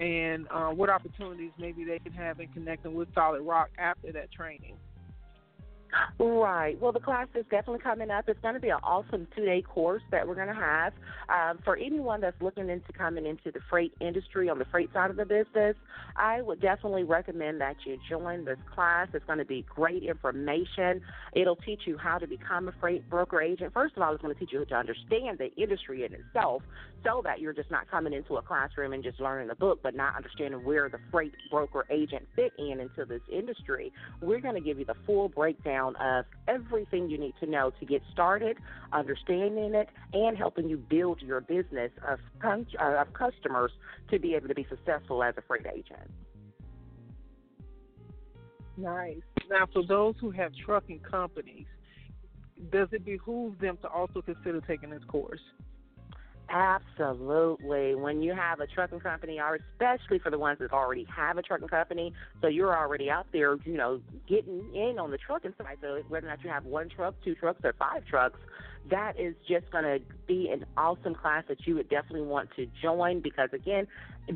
and 0.00 0.46
uh, 0.50 0.70
what 0.70 0.90
opportunities 0.90 1.52
maybe 1.58 1.84
they 1.84 1.98
can 1.98 2.12
have 2.12 2.40
in 2.40 2.48
connecting 2.48 2.94
with 2.94 3.08
Solid 3.14 3.42
Rock 3.42 3.70
after 3.78 4.10
that 4.12 4.32
training. 4.32 4.76
Right. 6.18 6.80
Well, 6.80 6.92
the 6.92 7.00
class 7.00 7.28
is 7.34 7.44
definitely 7.50 7.80
coming 7.80 8.10
up. 8.10 8.28
It's 8.28 8.40
going 8.40 8.54
to 8.54 8.60
be 8.60 8.68
an 8.68 8.78
awesome 8.82 9.26
two 9.36 9.44
day 9.44 9.62
course 9.62 10.02
that 10.10 10.26
we're 10.26 10.34
going 10.34 10.48
to 10.48 10.54
have. 10.54 10.92
Um, 11.28 11.58
for 11.64 11.76
anyone 11.76 12.20
that's 12.20 12.40
looking 12.40 12.68
into 12.68 12.92
coming 12.92 13.26
into 13.26 13.50
the 13.50 13.60
freight 13.68 13.92
industry 14.00 14.48
on 14.48 14.58
the 14.58 14.64
freight 14.66 14.92
side 14.92 15.10
of 15.10 15.16
the 15.16 15.24
business, 15.24 15.76
I 16.16 16.42
would 16.42 16.60
definitely 16.60 17.04
recommend 17.04 17.60
that 17.60 17.76
you 17.84 17.98
join 18.08 18.44
this 18.44 18.58
class. 18.74 19.08
It's 19.12 19.24
going 19.26 19.38
to 19.38 19.44
be 19.44 19.64
great 19.74 20.02
information. 20.02 21.02
It'll 21.34 21.56
teach 21.56 21.80
you 21.86 21.98
how 21.98 22.18
to 22.18 22.26
become 22.26 22.68
a 22.68 22.72
freight 22.80 23.08
broker 23.10 23.40
agent. 23.40 23.72
First 23.72 23.96
of 23.96 24.02
all, 24.02 24.12
it's 24.12 24.22
going 24.22 24.34
to 24.34 24.40
teach 24.40 24.52
you 24.52 24.64
to 24.64 24.74
understand 24.74 25.38
the 25.38 25.52
industry 25.60 26.04
in 26.04 26.12
itself 26.12 26.62
so 27.04 27.20
that 27.24 27.40
you're 27.40 27.52
just 27.52 27.70
not 27.70 27.90
coming 27.90 28.12
into 28.12 28.36
a 28.36 28.42
classroom 28.42 28.92
and 28.92 29.02
just 29.02 29.20
learning 29.20 29.48
the 29.48 29.54
book, 29.56 29.80
but 29.82 29.94
not 29.94 30.14
understanding 30.16 30.64
where 30.64 30.88
the 30.88 30.98
freight 31.10 31.32
broker 31.50 31.84
agent 31.90 32.26
fit 32.36 32.52
in 32.58 32.80
into 32.80 33.04
this 33.04 33.22
industry. 33.30 33.92
We're 34.20 34.40
going 34.40 34.54
to 34.54 34.60
give 34.60 34.78
you 34.78 34.84
the 34.84 34.94
full 35.04 35.28
breakdown 35.28 35.81
of 35.90 36.24
everything 36.48 37.10
you 37.10 37.18
need 37.18 37.34
to 37.40 37.46
know 37.46 37.72
to 37.80 37.86
get 37.86 38.02
started, 38.12 38.58
understanding 38.92 39.74
it, 39.74 39.88
and 40.12 40.36
helping 40.36 40.68
you 40.68 40.76
build 40.76 41.20
your 41.20 41.40
business 41.40 41.90
of, 42.08 42.18
uh, 42.44 42.82
of 42.82 43.12
customers 43.12 43.72
to 44.10 44.18
be 44.18 44.34
able 44.34 44.48
to 44.48 44.54
be 44.54 44.66
successful 44.68 45.22
as 45.22 45.34
a 45.36 45.42
freight 45.42 45.66
agent. 45.66 46.10
Nice. 48.76 49.20
Now, 49.50 49.66
for 49.72 49.84
those 49.84 50.14
who 50.20 50.30
have 50.30 50.52
trucking 50.64 51.00
companies, 51.00 51.66
does 52.70 52.88
it 52.92 53.04
behoove 53.04 53.58
them 53.58 53.76
to 53.82 53.88
also 53.88 54.22
consider 54.22 54.60
taking 54.60 54.90
this 54.90 55.04
course? 55.08 55.40
Absolutely. 56.48 57.94
When 57.94 58.20
you 58.20 58.34
have 58.34 58.60
a 58.60 58.66
trucking 58.66 59.00
company, 59.00 59.40
or 59.40 59.58
especially 59.72 60.18
for 60.18 60.30
the 60.30 60.38
ones 60.38 60.58
that 60.58 60.72
already 60.72 61.06
have 61.14 61.38
a 61.38 61.42
trucking 61.42 61.68
company, 61.68 62.12
so 62.40 62.48
you're 62.48 62.76
already 62.76 63.10
out 63.10 63.26
there, 63.32 63.56
you 63.64 63.76
know, 63.76 64.00
getting 64.28 64.74
in 64.74 64.98
on 64.98 65.10
the 65.10 65.18
trucking 65.18 65.54
side. 65.56 65.78
So 65.80 66.02
whether 66.08 66.26
or 66.26 66.30
not 66.30 66.44
you 66.44 66.50
have 66.50 66.64
one 66.64 66.88
truck, 66.90 67.14
two 67.24 67.34
trucks, 67.34 67.60
or 67.64 67.72
five 67.78 68.04
trucks, 68.04 68.38
that 68.90 69.18
is 69.18 69.34
just 69.48 69.70
going 69.70 69.84
to 69.84 70.00
be 70.26 70.50
an 70.52 70.64
awesome 70.76 71.14
class 71.14 71.44
that 71.48 71.66
you 71.66 71.74
would 71.76 71.88
definitely 71.88 72.26
want 72.26 72.50
to 72.56 72.66
join 72.80 73.20
because, 73.20 73.48
again, 73.52 73.86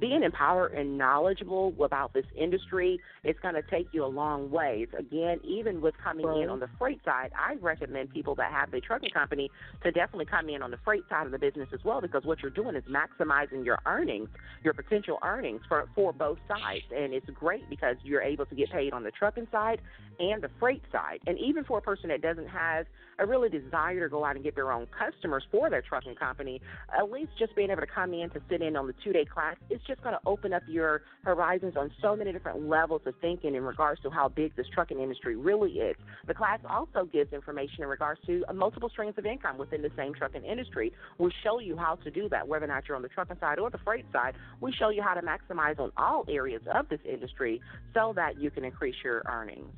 being 0.01 0.23
empowered 0.23 0.73
and 0.73 0.99
knowledgeable 0.99 1.73
about 1.81 2.13
this 2.13 2.25
industry 2.37 3.01
is 3.23 3.37
going 3.41 3.55
to 3.55 3.63
take 3.63 3.87
you 3.93 4.05
a 4.05 4.07
long 4.07 4.51
ways. 4.51 4.89
Again, 4.99 5.39
even 5.45 5.81
with 5.81 5.95
coming 6.03 6.27
in 6.43 6.49
on 6.49 6.59
the 6.59 6.69
freight 6.79 7.01
side, 7.05 7.31
I 7.39 7.55
recommend 7.61 8.11
people 8.11 8.35
that 8.37 8.51
have 8.51 8.75
a 8.75 8.81
trucking 8.81 9.11
company 9.11 9.51
to 9.85 9.93
definitely 9.93 10.27
come 10.27 10.49
in 10.49 10.63
on 10.63 10.71
the 10.71 10.79
freight 10.85 11.05
side 11.09 11.27
of 11.27 11.33
the 11.33 11.39
business 11.39 11.69
as 11.73 11.81
well 11.85 12.01
because 12.01 12.25
what 12.25 12.43
you're 12.43 12.51
doing 12.51 12.75
is 12.75 12.83
maximizing 12.85 13.65
your 13.65 13.79
earnings, 13.87 14.29
your 14.65 14.75
potential 14.75 15.19
earnings 15.23 15.61
for, 15.69 15.89
for 15.95 16.13
both 16.13 16.39
sides. 16.49 16.85
And 16.95 17.15
it's 17.15 17.31
great 17.31 17.69
because 17.71 17.97
you're 18.03 18.23
able 18.23 18.47
to 18.47 18.55
get 18.55 18.71
paid 18.71 18.93
on 18.93 19.05
the 19.05 19.13
trucking 19.13 19.47
side 19.53 19.81
and 20.19 20.43
the 20.43 20.51
freight 20.59 20.83
side. 20.91 21.21
And 21.27 21.39
even 21.39 21.65
for 21.65 21.79
a 21.79 21.83
person 21.83 22.09
that 22.09 22.23
doesn't 22.23 22.49
have 22.49 22.87
a 23.19 23.27
really 23.27 23.49
desire 23.49 24.01
to 24.01 24.09
go 24.09 24.25
out 24.25 24.36
and 24.37 24.45
get 24.45 24.55
their 24.55 24.71
own 24.71 24.87
customers 24.97 25.45
for 25.51 25.69
their 25.69 25.83
trucking 25.83 26.15
company, 26.15 26.61
at 26.97 27.11
least 27.11 27.31
just 27.39 27.57
being 27.57 27.71
able 27.71 27.81
to 27.81 27.87
come 27.87 28.15
in 28.15 28.31
to 28.31 28.41
sit 28.49 28.63
in 28.63 28.77
on 28.77 28.87
the 28.87 28.95
two 29.03 29.13
day 29.13 29.25
class, 29.25 29.57
is 29.71 29.81
just 29.87 30.03
going 30.03 30.15
to 30.15 30.21
open 30.27 30.53
up 30.53 30.63
your 30.69 31.03
horizons 31.25 31.75
on 31.77 31.91
so 32.01 32.15
many 32.15 32.33
different 32.33 32.69
levels 32.69 33.03
of 33.07 33.15
thinking 33.21 33.55
in 33.55 33.63
regards 33.63 34.01
to 34.03 34.11
how 34.11 34.29
big 34.29 34.55
this 34.57 34.67
trucking 34.73 35.01
industry 35.01 35.37
really 35.37 35.73
is. 35.73 35.97
The 36.27 36.35
class 36.35 36.61
also 36.69 37.05
gives 37.05 37.33
information 37.33 37.83
in 37.83 37.89
regards 37.89 38.21
to 38.27 38.45
uh, 38.49 38.53
multiple 38.53 38.89
streams 38.89 39.15
of 39.19 39.27
income 39.27 39.59
within 39.59 39.83
the 39.83 39.91
same 39.97 40.15
trucking 40.15 40.45
industry. 40.45 40.93
We 41.19 41.33
show 41.43 41.59
you 41.59 41.77
how 41.77 41.97
to 41.97 42.11
do 42.11 42.29
that, 42.29 42.47
whether 42.47 42.65
or 42.65 42.69
not 42.69 42.85
you're 42.87 42.97
on 42.97 43.03
the 43.03 43.09
trucking 43.09 43.39
side 43.41 43.59
or 43.59 43.71
the 43.71 43.79
freight 43.79 44.07
side. 44.13 44.35
We 44.61 44.73
show 44.73 44.91
you 44.91 45.03
how 45.03 45.15
to 45.15 45.23
maximize 45.23 45.79
on 45.79 45.93
all 45.97 46.25
areas 46.29 46.63
of 46.73 46.89
this 46.89 47.01
industry 47.11 47.61
so 47.95 48.13
that 48.17 48.41
you 48.41 48.51
can 48.51 48.65
increase 48.65 48.97
your 49.03 49.23
earnings. 49.29 49.73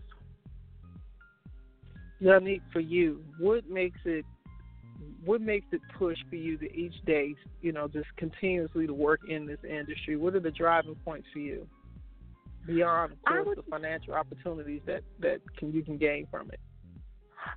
Johnique, 2.23 2.63
for 2.73 2.81
you, 2.81 3.23
what 3.39 3.69
makes 3.69 4.01
it 4.05 4.25
what 5.25 5.41
makes 5.41 5.67
it 5.73 5.81
push 5.99 6.17
for 6.29 6.37
you 6.37 6.57
to 6.59 6.73
each 6.77 6.95
day, 7.05 7.35
you 7.61 7.73
know, 7.73 7.89
just 7.89 8.09
continuously 8.17 8.87
to 8.87 8.95
work 8.95 9.21
in 9.29 9.47
this 9.47 9.59
industry? 9.69 10.17
What 10.17 10.35
are 10.35 10.41
the 10.41 10.51
driving 10.51 10.97
points 11.05 11.29
for 11.33 11.39
you 11.39 11.67
beyond, 12.67 13.13
of 13.13 13.23
course, 13.25 13.47
would, 13.47 13.59
the 13.59 13.63
financial 13.71 14.15
opportunities 14.15 14.83
that 14.87 15.03
that 15.21 15.41
can 15.57 15.73
you 15.73 15.83
can 15.83 15.99
gain 15.99 16.27
from 16.31 16.51
it? 16.51 16.61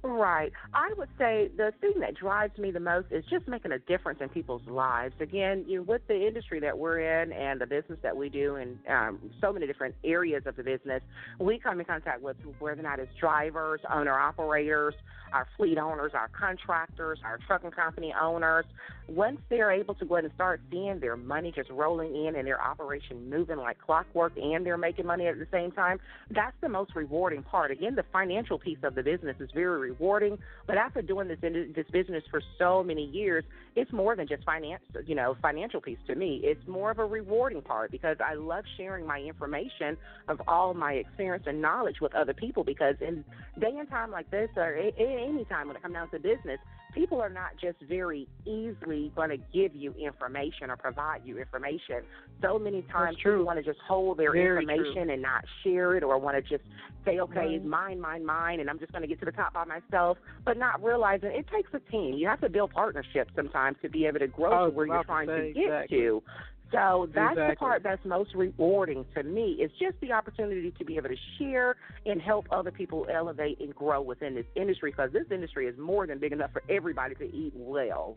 Right. 0.04 0.52
I 0.74 0.94
would 0.98 1.10
say 1.17 1.50
the 1.56 1.74
thing 1.82 1.94
that 2.00 2.15
drives 2.15 2.58
me 2.58 2.72
the 2.72 2.80
most 2.80 3.08
is 3.12 3.24
just 3.30 3.48
making 3.48 3.72
a 3.72 3.80
difference 3.80 4.20
in 4.22 4.30
people's 4.30 4.65
lives. 4.67 5.13
Again, 5.20 5.65
you 5.67 5.78
know, 5.78 5.84
with 5.84 6.08
the 6.08 6.28
industry 6.28 6.60
that 6.60 6.78
we're 6.78 7.00
in 7.00 7.32
and 7.32 7.60
the 7.60 7.67
business 7.67 8.00
that 8.04 8.15
we 8.15 8.30
do 8.30 8.56
and 8.56 8.78
um, 8.89 9.20
so 9.39 9.52
many 9.52 9.67
different 9.67 9.96
areas 10.04 10.44
of 10.46 10.56
the 10.56 10.63
business, 10.63 11.02
we 11.39 11.60
come 11.60 11.80
in 11.80 11.86
contact 11.86 12.22
with 12.22 12.38
whether 12.60 12.80
or 12.80 12.84
not 12.84 13.00
it's 13.00 13.12
drivers, 13.20 13.80
owner 13.91 14.17
operators, 14.17 14.94
our 15.34 15.48
fleet 15.58 15.78
owners, 15.78 16.12
our 16.13 16.30
contractors, 16.30 17.20
our 17.24 17.38
trucking 17.48 17.72
company 17.72 18.13
owners. 18.20 18.65
Once 19.08 19.39
they're 19.50 19.72
able 19.72 19.94
to 19.96 20.06
go 20.06 20.15
ahead 20.15 20.26
and 20.26 20.34
start 20.34 20.62
seeing 20.70 21.00
their 21.00 21.17
money 21.17 21.52
just 21.56 21.70
rolling 21.70 22.26
in 22.26 22.36
and 22.36 22.48
their 22.48 22.62
operation 22.62 23.30
moving 23.30 23.58
like 23.58 23.78
clockwork 23.80 24.34
and 24.38 24.65
they're 24.65 24.78
making 24.78 25.06
money 25.06 25.28
at 25.28 25.38
the 25.38 25.48
same 25.52 25.72
time, 25.72 26.00
that's 26.30 26.56
the 26.62 26.70
most 26.70 26.96
rewarding 26.96 27.44
part. 27.44 27.72
Again, 27.72 27.96
the 27.96 28.06
financial 28.12 28.58
piece 28.58 28.78
of 28.84 28.96
the 28.96 29.04
business 29.04 29.36
is 29.39 29.50
very 29.54 29.70
very 29.71 29.91
rewarding. 29.91 30.38
But 30.67 30.77
after 30.77 31.01
doing 31.01 31.27
this 31.27 31.39
in, 31.43 31.73
this 31.75 31.86
business 31.91 32.23
for 32.29 32.41
so 32.57 32.84
many 32.84 33.05
years, 33.05 33.43
it's 33.75 33.91
more 33.91 34.15
than 34.15 34.27
just 34.27 34.43
finance, 34.43 34.84
you 35.05 35.15
know, 35.15 35.36
financial 35.41 35.81
piece 35.81 35.97
to 36.07 36.15
me. 36.15 36.41
It's 36.43 36.65
more 36.67 36.91
of 36.91 36.99
a 36.99 37.05
rewarding 37.05 37.62
part 37.62 37.91
because 37.91 38.17
I 38.23 38.34
love 38.34 38.65
sharing 38.77 39.05
my 39.05 39.19
information 39.19 39.97
of 40.27 40.41
all 40.47 40.73
my 40.73 40.93
experience 40.93 41.45
and 41.47 41.62
knowledge 41.62 42.01
with 42.01 42.13
other 42.15 42.34
people. 42.34 42.63
Because 42.63 42.95
in 42.99 43.23
day 43.60 43.73
and 43.77 43.89
time 43.89 44.12
like 44.12 44.29
this, 44.29 44.49
or 44.55 44.75
any 44.75 45.45
time 45.45 45.67
when 45.67 45.77
it 45.77 45.81
comes 45.81 45.93
down 45.93 46.10
to 46.12 46.19
business, 46.19 46.60
people 46.93 47.21
are 47.21 47.30
not 47.30 47.51
just 47.62 47.80
very 47.82 48.27
easily 48.45 49.12
going 49.15 49.30
to 49.30 49.38
give 49.38 49.75
you 49.75 49.93
information 49.93 50.69
or 50.69 50.77
provide 50.77 51.21
you 51.25 51.39
information. 51.39 52.04
So 52.41 52.58
many 52.60 52.82
times 52.84 53.17
people 53.17 53.45
want 53.45 53.60
to 53.60 53.63
just 53.63 53.80
hold 53.88 54.17
their 54.17 54.32
very 54.32 54.62
information 54.62 55.06
true. 55.06 55.13
and 55.13 55.21
not 55.21 55.43
share 55.63 55.95
it 55.95 56.04
or 56.04 56.17
want 56.17 56.38
to 56.38 56.41
just 56.41 56.67
say, 57.06 57.19
okay, 57.19 57.39
right. 57.39 57.51
it's 57.51 57.65
mine, 57.65 57.99
mine, 57.99 58.25
mine, 58.25 58.60
and 58.60 58.69
I'm 58.69 58.80
just 58.80 58.91
going 58.91 59.01
to 59.01 59.08
get 59.08 59.19
to 59.19 59.25
the 59.25 59.32
top 59.32 59.54
by 59.54 59.65
myself, 59.65 60.17
but 60.45 60.58
not 60.58 60.84
realizing 60.84 61.32
it 61.32 61.45
takes 61.47 61.71
a 61.73 61.91
team. 61.91 62.13
You 62.13 62.27
have 62.27 62.41
to 62.41 62.49
build 62.49 62.71
partnerships 62.71 63.32
sometimes 63.36 63.77
to 63.82 63.89
be 63.89 64.06
able 64.06 64.19
to 64.19 64.27
grow 64.27 64.69
to 64.69 64.75
where 64.75 64.88
you're 64.88 65.04
trying 65.04 65.27
to, 65.27 65.47
to 65.47 65.54
get 65.54 65.63
exactly. 65.63 65.97
to. 65.97 66.23
So 66.71 67.10
that's 67.13 67.34
exactly. 67.34 67.53
the 67.53 67.55
part 67.57 67.84
that's 67.84 68.05
most 68.05 68.34
rewarding 68.34 69.05
to 69.15 69.23
me. 69.23 69.57
It's 69.60 69.73
just 69.77 69.99
the 69.99 70.13
opportunity 70.13 70.71
to 70.77 70.86
be 70.86 70.97
able 70.97 71.10
to 71.10 71.15
share 71.38 71.75
and 72.05 72.21
help 72.21 72.47
other 72.49 72.71
people 72.71 73.07
elevate 73.13 73.60
and 73.60 73.75
grow 73.75 74.01
within 74.01 74.36
this 74.36 74.45
industry 74.55 74.91
because 74.91 75.12
this 75.12 75.25
industry 75.31 75.67
is 75.67 75.77
more 75.77 76.07
than 76.07 76.19
big 76.19 76.31
enough 76.31 76.51
for 76.53 76.63
everybody 76.69 77.15
to 77.15 77.25
eat 77.25 77.53
well. 77.55 78.15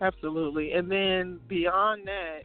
Absolutely. 0.00 0.72
And 0.72 0.90
then 0.90 1.40
beyond 1.48 2.06
that, 2.06 2.42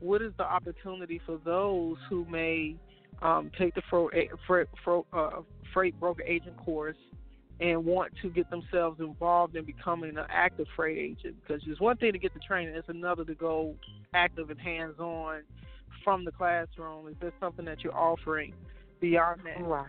what 0.00 0.22
is 0.22 0.32
the 0.38 0.44
opportunity 0.44 1.20
for 1.24 1.38
those 1.44 1.96
who 2.08 2.24
may 2.28 2.76
um, 3.22 3.50
take 3.56 3.74
the 3.74 3.82
freight, 3.88 4.30
freight, 4.46 4.66
uh, 5.12 5.30
freight 5.72 5.98
broker 6.00 6.22
agent 6.24 6.56
course 6.56 6.96
and 7.60 7.84
want 7.84 8.12
to 8.22 8.28
get 8.30 8.50
themselves 8.50 9.00
involved 9.00 9.56
in 9.56 9.64
becoming 9.64 10.16
an 10.16 10.24
active 10.28 10.66
freight 10.74 10.98
agent. 10.98 11.36
Because 11.40 11.62
it's 11.66 11.80
one 11.80 11.96
thing 11.96 12.12
to 12.12 12.18
get 12.18 12.34
the 12.34 12.40
training 12.40 12.74
it's 12.74 12.88
another 12.88 13.24
to 13.24 13.34
go 13.34 13.74
active 14.12 14.50
and 14.50 14.60
hands 14.60 14.98
on 14.98 15.42
from 16.02 16.24
the 16.24 16.32
classroom. 16.32 17.08
Is 17.08 17.14
there 17.20 17.32
something 17.40 17.64
that 17.64 17.82
you're 17.82 17.96
offering 17.96 18.54
beyond 19.00 19.42
that? 19.44 19.62
Right. 19.62 19.86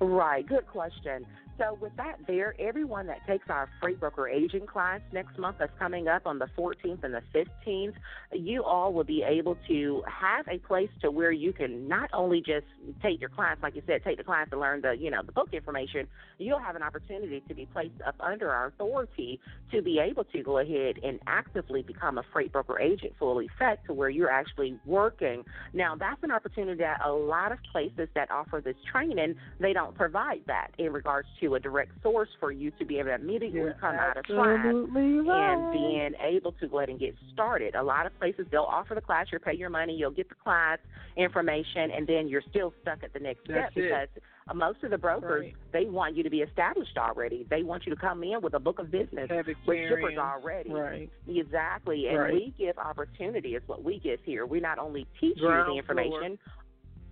Right. 0.00 0.46
Good 0.46 0.66
question 0.66 1.26
so 1.58 1.76
with 1.80 1.94
that 1.96 2.18
there, 2.26 2.54
everyone 2.60 3.08
that 3.08 3.26
takes 3.26 3.50
our 3.50 3.68
freight 3.80 3.98
broker 3.98 4.28
agent 4.28 4.68
class 4.68 5.00
next 5.12 5.36
month 5.38 5.56
that's 5.58 5.76
coming 5.78 6.06
up 6.06 6.22
on 6.24 6.38
the 6.38 6.46
14th 6.56 7.02
and 7.02 7.12
the 7.12 7.22
15th, 7.34 7.94
you 8.32 8.62
all 8.62 8.92
will 8.92 9.04
be 9.04 9.24
able 9.24 9.56
to 9.66 10.02
have 10.06 10.46
a 10.48 10.58
place 10.58 10.88
to 11.02 11.10
where 11.10 11.32
you 11.32 11.52
can 11.52 11.88
not 11.88 12.10
only 12.12 12.38
just 12.38 12.66
take 13.02 13.20
your 13.20 13.30
class, 13.30 13.56
like 13.62 13.74
you 13.74 13.82
said, 13.86 14.04
take 14.04 14.18
the 14.18 14.24
class 14.24 14.46
and 14.52 14.60
learn 14.60 14.80
the, 14.80 14.92
you 14.92 15.10
know, 15.10 15.22
the 15.24 15.32
book 15.32 15.48
information, 15.52 16.06
you'll 16.38 16.60
have 16.60 16.76
an 16.76 16.82
opportunity 16.82 17.42
to 17.48 17.54
be 17.54 17.66
placed 17.66 18.00
up 18.06 18.14
under 18.20 18.50
our 18.50 18.66
authority 18.66 19.40
to 19.72 19.82
be 19.82 19.98
able 19.98 20.24
to 20.24 20.42
go 20.42 20.58
ahead 20.58 20.96
and 21.02 21.18
actively 21.26 21.82
become 21.82 22.18
a 22.18 22.22
freight 22.32 22.52
broker 22.52 22.78
agent 22.78 23.12
full 23.18 23.40
effect 23.40 23.86
to 23.86 23.92
where 23.92 24.08
you're 24.08 24.30
actually 24.30 24.78
working. 24.86 25.44
Now, 25.72 25.96
that's 25.96 26.22
an 26.22 26.30
opportunity 26.30 26.78
that 26.78 27.00
a 27.04 27.12
lot 27.12 27.50
of 27.50 27.58
places 27.72 28.08
that 28.14 28.30
offer 28.30 28.62
this 28.64 28.76
training, 28.90 29.34
they 29.58 29.72
don't 29.72 29.96
provide 29.96 30.42
that 30.46 30.68
in 30.78 30.92
regards 30.92 31.26
to 31.40 31.47
a 31.54 31.60
direct 31.60 31.92
source 32.02 32.28
for 32.40 32.52
you 32.52 32.70
to 32.78 32.84
be 32.84 32.98
able 32.98 33.10
to 33.10 33.14
immediately 33.14 33.60
You're 33.60 33.74
come 33.74 33.94
out 33.94 34.16
of 34.16 34.24
class 34.24 34.64
right. 34.64 34.66
and 34.66 35.72
being 35.72 36.12
able 36.20 36.52
to 36.52 36.68
go 36.68 36.78
ahead 36.78 36.88
and 36.88 36.98
get 36.98 37.14
started. 37.32 37.74
A 37.74 37.82
lot 37.82 38.06
of 38.06 38.18
places 38.18 38.46
they'll 38.50 38.62
offer 38.62 38.94
the 38.94 39.00
class, 39.00 39.26
you 39.32 39.38
pay 39.38 39.54
your 39.54 39.70
money, 39.70 39.94
you'll 39.94 40.10
get 40.10 40.28
the 40.28 40.34
class 40.34 40.78
information, 41.16 41.90
and 41.90 42.06
then 42.06 42.28
you're 42.28 42.42
still 42.50 42.72
stuck 42.82 43.02
at 43.02 43.12
the 43.12 43.18
next 43.18 43.40
That's 43.48 43.72
step 43.72 43.74
because 43.74 44.08
uh, 44.48 44.54
most 44.54 44.82
of 44.82 44.90
the 44.90 44.98
brokers 44.98 45.44
right. 45.44 45.54
they 45.72 45.84
want 45.84 46.16
you 46.16 46.22
to 46.22 46.30
be 46.30 46.38
established 46.40 46.96
already. 46.96 47.46
They 47.50 47.62
want 47.62 47.86
you 47.86 47.94
to 47.94 48.00
come 48.00 48.22
in 48.22 48.40
with 48.40 48.54
a 48.54 48.60
book 48.60 48.78
of 48.78 48.90
business 48.90 49.28
with 49.66 49.88
shippers 49.88 50.18
already. 50.18 50.70
Right. 50.70 51.10
Exactly. 51.26 52.08
And 52.08 52.18
Right. 52.18 52.32
we 52.32 52.54
give 52.58 52.78
opportunity 52.78 53.54
is 53.54 53.62
what 53.66 53.82
we 53.82 53.98
give 53.98 54.20
here. 54.24 54.46
We 54.46 54.60
not 54.60 54.78
only 54.78 55.06
teach 55.20 55.38
Ground 55.38 55.68
you 55.68 55.74
the 55.74 55.78
information. 55.78 56.38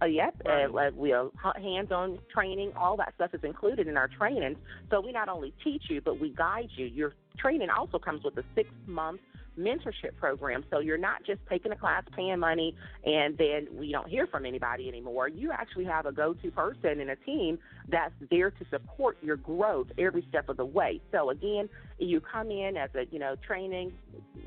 Uh, 0.02 0.06
yep, 0.06 0.34
Right. 0.44 0.64
uh, 0.64 0.72
like 0.72 0.92
we 0.94 1.12
uh, 1.12 1.28
hands-on 1.56 2.18
training, 2.32 2.72
all 2.76 2.96
that 2.98 3.14
stuff 3.14 3.32
is 3.32 3.42
included 3.44 3.88
in 3.88 3.96
our 3.96 4.08
trainings. 4.08 4.58
So 4.90 5.00
we 5.00 5.12
not 5.12 5.28
only 5.28 5.54
teach 5.64 5.84
you, 5.88 6.00
but 6.00 6.20
we 6.20 6.30
guide 6.30 6.68
you. 6.76 6.86
Your 6.86 7.14
training 7.38 7.70
also 7.70 7.98
comes 7.98 8.22
with 8.22 8.36
a 8.36 8.44
six-month 8.54 9.20
mentorship 9.58 10.14
program. 10.20 10.64
So 10.70 10.80
you're 10.80 10.98
not 10.98 11.24
just 11.24 11.40
taking 11.48 11.72
a 11.72 11.76
class, 11.76 12.04
paying 12.14 12.38
money, 12.38 12.76
and 13.04 13.38
then 13.38 13.68
we 13.72 13.90
don't 13.90 14.08
hear 14.08 14.26
from 14.26 14.44
anybody 14.44 14.86
anymore. 14.86 15.28
You 15.28 15.50
actually 15.50 15.86
have 15.86 16.04
a 16.04 16.12
go-to 16.12 16.50
person 16.50 17.00
and 17.00 17.10
a 17.10 17.16
team 17.16 17.58
that's 17.88 18.12
there 18.30 18.50
to 18.50 18.64
support 18.70 19.16
your 19.22 19.36
growth 19.36 19.86
every 19.98 20.26
step 20.28 20.50
of 20.50 20.58
the 20.58 20.64
way. 20.66 21.00
So 21.10 21.30
again, 21.30 21.70
you 21.98 22.20
come 22.20 22.50
in 22.50 22.76
as 22.76 22.90
a 22.94 23.06
you 23.10 23.18
know 23.18 23.34
training, 23.46 23.92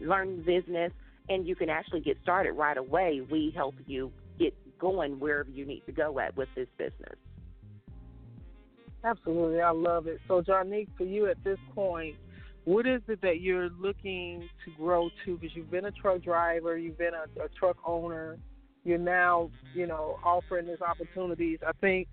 learn 0.01 0.43
business, 0.43 0.91
and 1.27 1.47
you 1.47 1.55
can 1.55 1.69
actually 1.69 2.01
get 2.01 2.17
started 2.21 2.51
right 2.53 2.77
away. 2.77 3.21
We 3.31 3.51
help 3.55 3.75
you 3.87 4.11
get 4.37 4.53
going 4.79 5.19
wherever 5.19 5.49
you 5.49 5.65
need 5.65 5.83
to 5.85 5.91
go 5.91 6.19
at 6.19 6.35
with 6.35 6.49
this 6.55 6.67
business. 6.77 7.17
Absolutely, 9.03 9.61
I 9.61 9.71
love 9.71 10.07
it. 10.07 10.19
So, 10.27 10.41
Johnique, 10.41 10.89
for 10.97 11.05
you 11.05 11.27
at 11.27 11.41
this 11.43 11.57
point, 11.73 12.15
what 12.65 12.85
is 12.85 13.01
it 13.07 13.21
that 13.21 13.39
you're 13.39 13.69
looking 13.69 14.47
to 14.65 14.71
grow 14.77 15.09
to? 15.25 15.37
Because 15.37 15.55
you've 15.55 15.71
been 15.71 15.85
a 15.85 15.91
truck 15.91 16.21
driver, 16.21 16.77
you've 16.77 16.97
been 16.97 17.13
a, 17.13 17.43
a 17.43 17.47
truck 17.57 17.77
owner, 17.85 18.37
you're 18.83 18.97
now, 18.97 19.49
you 19.73 19.87
know, 19.87 20.19
offering 20.23 20.67
these 20.67 20.81
opportunities. 20.81 21.59
I 21.65 21.71
think 21.79 22.07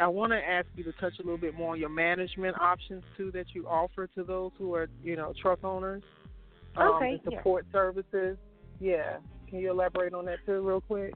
I 0.00 0.06
want 0.06 0.32
to 0.32 0.38
ask 0.38 0.66
you 0.76 0.84
to 0.84 0.92
touch 0.92 1.14
a 1.18 1.22
little 1.22 1.38
bit 1.38 1.54
more 1.54 1.72
on 1.72 1.80
your 1.80 1.88
management 1.88 2.58
options 2.60 3.02
too 3.16 3.30
that 3.32 3.46
you 3.54 3.66
offer 3.66 4.06
to 4.08 4.24
those 4.24 4.52
who 4.58 4.74
are, 4.74 4.88
you 5.02 5.16
know, 5.16 5.32
truck 5.40 5.64
owners. 5.64 6.02
Um, 6.76 6.88
Okay, 6.96 7.20
and 7.24 7.34
support 7.36 7.66
services. 7.72 8.36
Yeah. 8.80 9.16
Can 9.48 9.60
you 9.60 9.70
elaborate 9.70 10.12
on 10.12 10.26
that 10.26 10.38
too, 10.44 10.60
real 10.60 10.82
quick? 10.82 11.14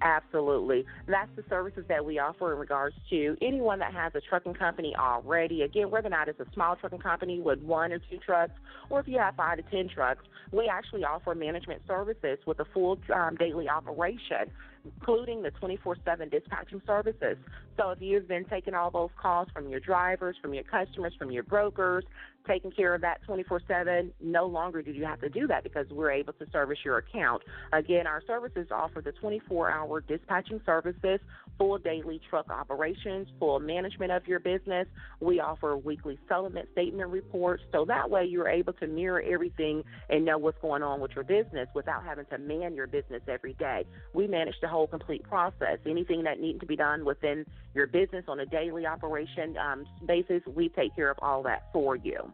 Absolutely. 0.00 0.84
That's 1.06 1.30
the 1.34 1.44
services 1.48 1.84
that 1.88 2.04
we 2.04 2.18
offer 2.18 2.52
in 2.52 2.58
regards 2.58 2.94
to 3.10 3.36
anyone 3.42 3.80
that 3.80 3.92
has 3.92 4.14
a 4.14 4.20
trucking 4.20 4.54
company 4.54 4.94
already. 4.96 5.62
Again, 5.62 5.90
whether 5.90 6.06
or 6.06 6.10
not 6.10 6.28
it's 6.28 6.40
a 6.40 6.46
small 6.54 6.76
trucking 6.76 7.00
company 7.00 7.40
with 7.40 7.60
one 7.60 7.92
or 7.92 7.98
two 7.98 8.18
trucks, 8.24 8.52
or 8.90 9.00
if 9.00 9.08
you 9.08 9.18
have 9.18 9.34
five 9.34 9.56
to 9.56 9.62
ten 9.64 9.88
trucks, 9.88 10.24
we 10.52 10.68
actually 10.68 11.04
offer 11.04 11.34
management 11.34 11.82
services 11.86 12.38
with 12.46 12.60
a 12.60 12.64
full 12.66 12.98
um, 13.14 13.36
daily 13.36 13.68
operation, 13.68 14.50
including 14.84 15.42
the 15.42 15.50
24 15.52 15.96
7 16.04 16.28
dispatching 16.28 16.80
services. 16.86 17.36
So 17.76 17.90
if 17.90 18.00
you've 18.00 18.28
been 18.28 18.44
taking 18.44 18.74
all 18.74 18.90
those 18.90 19.10
calls 19.20 19.48
from 19.52 19.68
your 19.68 19.80
drivers, 19.80 20.36
from 20.40 20.54
your 20.54 20.64
customers, 20.64 21.12
from 21.18 21.30
your 21.30 21.42
brokers, 21.42 22.04
taking 22.48 22.70
care 22.70 22.94
of 22.94 23.02
that 23.02 23.22
24 23.24 23.60
7, 23.68 24.12
no 24.20 24.46
longer 24.46 24.82
do 24.82 24.90
you 24.90 25.04
have 25.04 25.20
to 25.20 25.28
do 25.28 25.46
that 25.46 25.62
because 25.62 25.86
we're 25.90 26.10
able 26.10 26.32
to 26.32 26.46
service 26.50 26.78
your 26.84 26.98
account. 26.98 27.42
Again, 27.72 28.06
our 28.06 28.22
services 28.26 28.68
offer 28.70 29.00
the 29.00 29.12
24 29.12 29.70
hour 29.70 30.00
dispatching 30.00 30.60
services, 30.64 31.20
full 31.58 31.78
daily 31.78 32.20
truck 32.30 32.50
operations, 32.50 33.28
full 33.38 33.60
management 33.60 34.10
of 34.12 34.26
your 34.26 34.40
business. 34.40 34.86
We 35.20 35.40
offer 35.40 35.76
weekly 35.76 36.18
settlement 36.28 36.68
statement 36.72 37.10
reports. 37.10 37.62
So 37.72 37.84
that 37.84 38.10
way 38.10 38.24
you're 38.24 38.48
able 38.48 38.72
to 38.74 38.86
mirror 38.86 39.22
everything 39.22 39.84
and 40.08 40.24
know 40.24 40.38
what's 40.38 40.58
going 40.60 40.82
on 40.82 41.00
with 41.00 41.12
your 41.14 41.24
business 41.24 41.68
without 41.74 42.04
having 42.04 42.26
to 42.26 42.38
man 42.38 42.74
your 42.74 42.86
business 42.86 43.22
every 43.28 43.54
day. 43.54 43.84
We 44.14 44.26
manage 44.26 44.54
the 44.62 44.68
whole 44.68 44.86
complete 44.86 45.22
process. 45.24 45.78
Anything 45.86 46.22
that 46.24 46.40
needs 46.40 46.60
to 46.60 46.66
be 46.66 46.76
done 46.76 47.04
within 47.04 47.44
your 47.74 47.86
business 47.86 48.24
on 48.28 48.40
a 48.40 48.46
daily 48.46 48.86
operation 48.86 49.56
um, 49.58 49.84
basis, 50.06 50.42
we 50.46 50.68
take 50.70 50.94
care 50.96 51.10
of 51.10 51.18
all 51.20 51.42
that 51.42 51.64
for 51.72 51.96
you. 51.96 52.32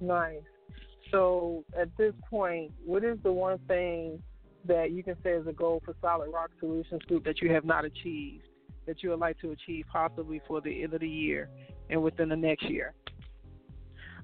Nice. 0.00 0.40
So 1.10 1.64
at 1.78 1.88
this 1.96 2.14
point, 2.28 2.72
what 2.84 3.04
is 3.04 3.18
the 3.22 3.32
one 3.32 3.58
thing 3.68 4.22
that 4.66 4.92
you 4.92 5.02
can 5.02 5.16
say 5.22 5.30
is 5.30 5.46
a 5.46 5.52
goal 5.52 5.82
for 5.84 5.94
Solid 6.00 6.30
Rock 6.32 6.50
Solutions 6.60 7.02
Group 7.02 7.24
that 7.24 7.40
you 7.40 7.52
have 7.52 7.64
not 7.64 7.84
achieved, 7.84 8.44
that 8.86 9.02
you 9.02 9.10
would 9.10 9.18
like 9.18 9.38
to 9.40 9.50
achieve 9.50 9.86
possibly 9.90 10.40
for 10.46 10.60
the 10.60 10.82
end 10.82 10.94
of 10.94 11.00
the 11.00 11.08
year 11.08 11.48
and 11.88 12.02
within 12.02 12.28
the 12.28 12.36
next 12.36 12.68
year? 12.68 12.94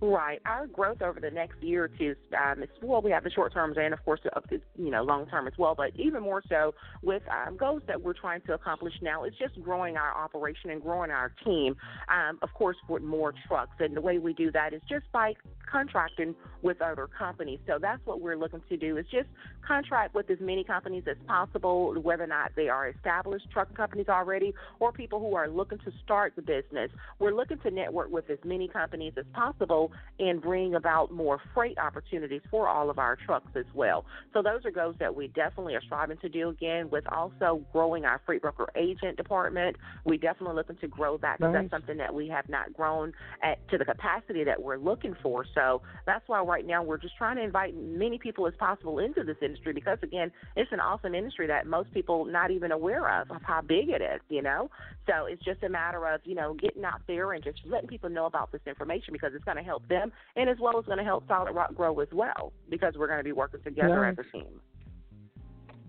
Right. 0.00 0.40
Our 0.44 0.66
growth 0.66 1.00
over 1.02 1.20
the 1.20 1.30
next 1.30 1.62
year 1.62 1.84
or 1.84 1.88
two, 1.88 2.14
um, 2.36 2.62
is, 2.62 2.68
well, 2.82 3.00
we 3.00 3.10
have 3.10 3.24
the 3.24 3.30
short 3.30 3.52
terms 3.52 3.76
and, 3.80 3.94
of 3.94 4.04
course, 4.04 4.20
the, 4.24 4.60
you 4.76 4.90
know 4.90 5.02
long 5.02 5.26
term 5.26 5.46
as 5.46 5.54
well. 5.58 5.74
But 5.74 5.92
even 5.96 6.22
more 6.22 6.42
so 6.48 6.74
with 7.02 7.22
um, 7.30 7.56
goals 7.56 7.82
that 7.86 8.02
we're 8.02 8.12
trying 8.12 8.42
to 8.42 8.54
accomplish 8.54 8.94
now, 9.00 9.24
it's 9.24 9.36
just 9.38 9.60
growing 9.62 9.96
our 9.96 10.14
operation 10.14 10.70
and 10.70 10.82
growing 10.82 11.10
our 11.10 11.32
team. 11.44 11.76
Um, 12.08 12.38
of 12.42 12.52
course, 12.54 12.76
with 12.88 13.02
more 13.02 13.32
trucks, 13.48 13.72
and 13.78 13.96
the 13.96 14.00
way 14.00 14.18
we 14.18 14.32
do 14.34 14.50
that 14.52 14.74
is 14.74 14.82
just 14.88 15.10
by 15.12 15.34
contracting 15.70 16.34
with 16.62 16.80
other 16.80 17.06
companies. 17.06 17.58
So 17.66 17.78
that's 17.80 18.04
what 18.04 18.20
we're 18.20 18.36
looking 18.36 18.62
to 18.68 18.76
do 18.76 18.96
is 18.96 19.06
just 19.10 19.28
contract 19.66 20.14
with 20.14 20.30
as 20.30 20.38
many 20.40 20.64
companies 20.64 21.04
as 21.08 21.16
possible, 21.26 21.94
whether 22.00 22.24
or 22.24 22.28
not 22.28 22.52
they 22.56 22.68
are 22.68 22.88
established 22.88 23.50
truck 23.50 23.74
companies 23.74 24.08
already 24.08 24.54
or 24.80 24.92
people 24.92 25.18
who 25.18 25.34
are 25.34 25.48
looking 25.48 25.78
to 25.78 25.92
start 26.04 26.34
the 26.36 26.42
business. 26.42 26.90
We're 27.18 27.34
looking 27.34 27.58
to 27.58 27.70
network 27.70 28.10
with 28.10 28.30
as 28.30 28.38
many 28.44 28.68
companies 28.68 29.14
as 29.16 29.24
possible 29.32 29.85
grow 29.86 29.98
and 30.18 30.40
bring 30.40 30.74
about 30.74 31.12
more 31.12 31.40
freight 31.54 31.76
opportunities 31.78 32.40
for 32.50 32.68
all 32.68 32.88
of 32.88 32.98
our 32.98 33.16
trucks 33.16 33.50
as 33.54 33.66
well. 33.74 34.06
So 34.32 34.42
those 34.42 34.64
are 34.64 34.70
goals 34.70 34.96
that 34.98 35.14
we 35.14 35.28
definitely 35.28 35.74
are 35.74 35.82
striving 35.82 36.16
to 36.18 36.28
do 36.28 36.48
again 36.48 36.88
with 36.90 37.04
also 37.12 37.62
growing 37.72 38.06
our 38.06 38.20
freight 38.24 38.40
broker 38.40 38.66
agent 38.76 39.18
department. 39.18 39.76
We 40.04 40.16
definitely 40.16 40.56
looking 40.56 40.76
to 40.76 40.88
grow 40.88 41.18
that 41.18 41.38
because 41.38 41.52
nice. 41.52 41.62
that's 41.64 41.82
something 41.82 41.98
that 41.98 42.14
we 42.14 42.28
have 42.28 42.48
not 42.48 42.72
grown 42.72 43.12
at 43.42 43.66
to 43.68 43.78
the 43.78 43.84
capacity 43.84 44.44
that 44.44 44.62
we're 44.62 44.78
looking 44.78 45.14
for. 45.22 45.44
So 45.54 45.82
that's 46.06 46.26
why 46.28 46.40
right 46.40 46.66
now 46.66 46.82
we're 46.82 46.98
just 46.98 47.16
trying 47.16 47.36
to 47.36 47.42
invite 47.42 47.74
many 47.76 48.18
people 48.18 48.46
as 48.46 48.54
possible 48.58 48.98
into 48.98 49.22
this 49.22 49.36
industry 49.42 49.74
because 49.74 49.98
again, 50.02 50.32
it's 50.56 50.72
an 50.72 50.80
awesome 50.80 51.14
industry 51.14 51.46
that 51.48 51.66
most 51.66 51.92
people 51.92 52.24
not 52.24 52.50
even 52.50 52.72
aware 52.72 53.20
of 53.20 53.30
of 53.30 53.42
how 53.42 53.60
big 53.60 53.90
it 53.90 54.00
is, 54.00 54.20
you 54.30 54.40
know. 54.40 54.70
So 55.06 55.26
it's 55.26 55.44
just 55.44 55.62
a 55.62 55.68
matter 55.68 56.06
of, 56.06 56.20
you 56.24 56.34
know, 56.34 56.54
getting 56.54 56.84
out 56.84 57.02
there 57.06 57.32
and 57.32 57.44
just 57.44 57.58
letting 57.66 57.88
people 57.88 58.08
know 58.08 58.26
about 58.26 58.50
this 58.50 58.60
information 58.66 59.12
because 59.12 59.32
it's 59.34 59.44
going 59.44 59.56
to 59.56 59.62
help 59.62 59.75
them 59.88 60.12
and 60.36 60.48
as 60.48 60.56
well 60.60 60.78
as 60.78 60.84
going 60.84 60.98
to 60.98 61.04
help 61.04 61.26
Solid 61.28 61.52
Rock 61.52 61.74
grow 61.74 61.98
as 62.00 62.08
well 62.12 62.52
because 62.68 62.94
we're 62.96 63.06
going 63.06 63.18
to 63.18 63.24
be 63.24 63.32
working 63.32 63.60
together 63.62 64.02
nice. 64.02 64.16
as 64.18 64.26
a 64.26 64.32
team. 64.32 64.60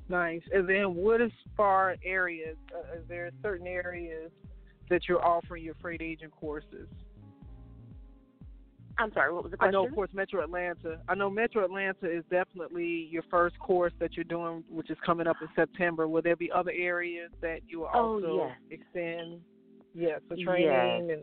Nice. 0.10 0.41
And 0.54 0.67
then 0.67 0.95
what 0.95 1.21
as 1.21 1.32
far 1.56 1.95
areas, 2.04 2.56
uh, 2.73 3.00
is 3.00 3.04
there 3.08 3.30
certain 3.41 3.67
areas 3.67 4.32
that 4.89 5.02
you're 5.08 5.26
offering 5.26 5.63
your 5.63 5.76
freight 5.82 6.02
agent 6.02 6.32
courses? 6.32 6.88
I'm 9.00 9.13
sorry, 9.13 9.32
what 9.32 9.43
was 9.43 9.52
the 9.52 9.58
question? 9.58 9.76
I 9.76 9.78
know, 9.78 9.86
of 9.86 9.93
course, 9.93 10.10
Metro 10.13 10.43
Atlanta. 10.43 11.00
I 11.08 11.13
know 11.13 11.30
Metro 11.30 11.63
Atlanta 11.63 12.10
is 12.10 12.23
definitely 12.32 13.08
your 13.12 13.23
first 13.30 13.60
course 13.60 13.93
that 14.00 14.15
you're 14.15 14.23
doing, 14.23 14.63
which 14.69 14.89
is 14.89 14.97
coming 15.06 15.28
up 15.28 15.36
in 15.41 15.47
September. 15.56 16.08
Will 16.08 16.23
there 16.23 16.36
be 16.36 16.52
other 16.52 16.71
areas 16.71 17.30
that 17.41 17.60
you 17.67 17.82
will 17.82 17.89
oh, 17.93 18.15
also 18.15 18.47
yes. 18.47 18.80
extend? 18.80 19.41
Yes, 19.93 20.21
for 20.28 20.36
training 20.36 21.10
yes. 21.10 21.19
and 21.19 21.21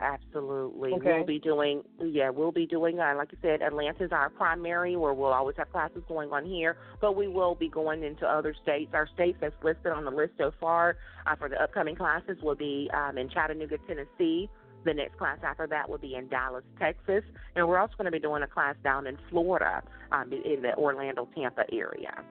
Absolutely. 0.00 0.92
Okay. 0.92 1.14
We'll 1.16 1.26
be 1.26 1.40
doing, 1.40 1.82
yeah, 2.00 2.30
we'll 2.30 2.52
be 2.52 2.66
doing, 2.66 3.00
uh, 3.00 3.14
like 3.16 3.30
I 3.36 3.42
said, 3.42 3.62
Atlanta 3.62 4.04
is 4.04 4.12
our 4.12 4.30
primary 4.30 4.96
where 4.96 5.12
we'll 5.12 5.32
always 5.32 5.56
have 5.56 5.72
classes 5.72 6.02
going 6.06 6.30
on 6.30 6.44
here, 6.44 6.76
but 7.00 7.16
we 7.16 7.26
will 7.26 7.56
be 7.56 7.68
going 7.68 8.04
into 8.04 8.24
other 8.24 8.54
states. 8.62 8.92
Our 8.94 9.08
states 9.14 9.38
that's 9.40 9.56
listed 9.64 9.90
on 9.90 10.04
the 10.04 10.12
list 10.12 10.34
so 10.38 10.52
far 10.60 10.96
uh, 11.26 11.34
for 11.34 11.48
the 11.48 11.60
upcoming 11.60 11.96
classes 11.96 12.38
will 12.42 12.54
be 12.54 12.88
um, 12.94 13.18
in 13.18 13.28
Chattanooga, 13.28 13.78
Tennessee. 13.88 14.48
The 14.84 14.94
next 14.94 15.18
class 15.18 15.38
after 15.42 15.66
that 15.66 15.90
will 15.90 15.98
be 15.98 16.14
in 16.14 16.28
Dallas, 16.28 16.62
Texas. 16.78 17.24
And 17.56 17.66
we're 17.66 17.78
also 17.78 17.94
going 17.98 18.04
to 18.04 18.12
be 18.12 18.20
doing 18.20 18.44
a 18.44 18.46
class 18.46 18.76
down 18.84 19.08
in 19.08 19.18
Florida 19.30 19.82
um, 20.12 20.32
in 20.32 20.62
the 20.62 20.76
Orlando, 20.76 21.28
Tampa 21.34 21.64
area. 21.72 22.22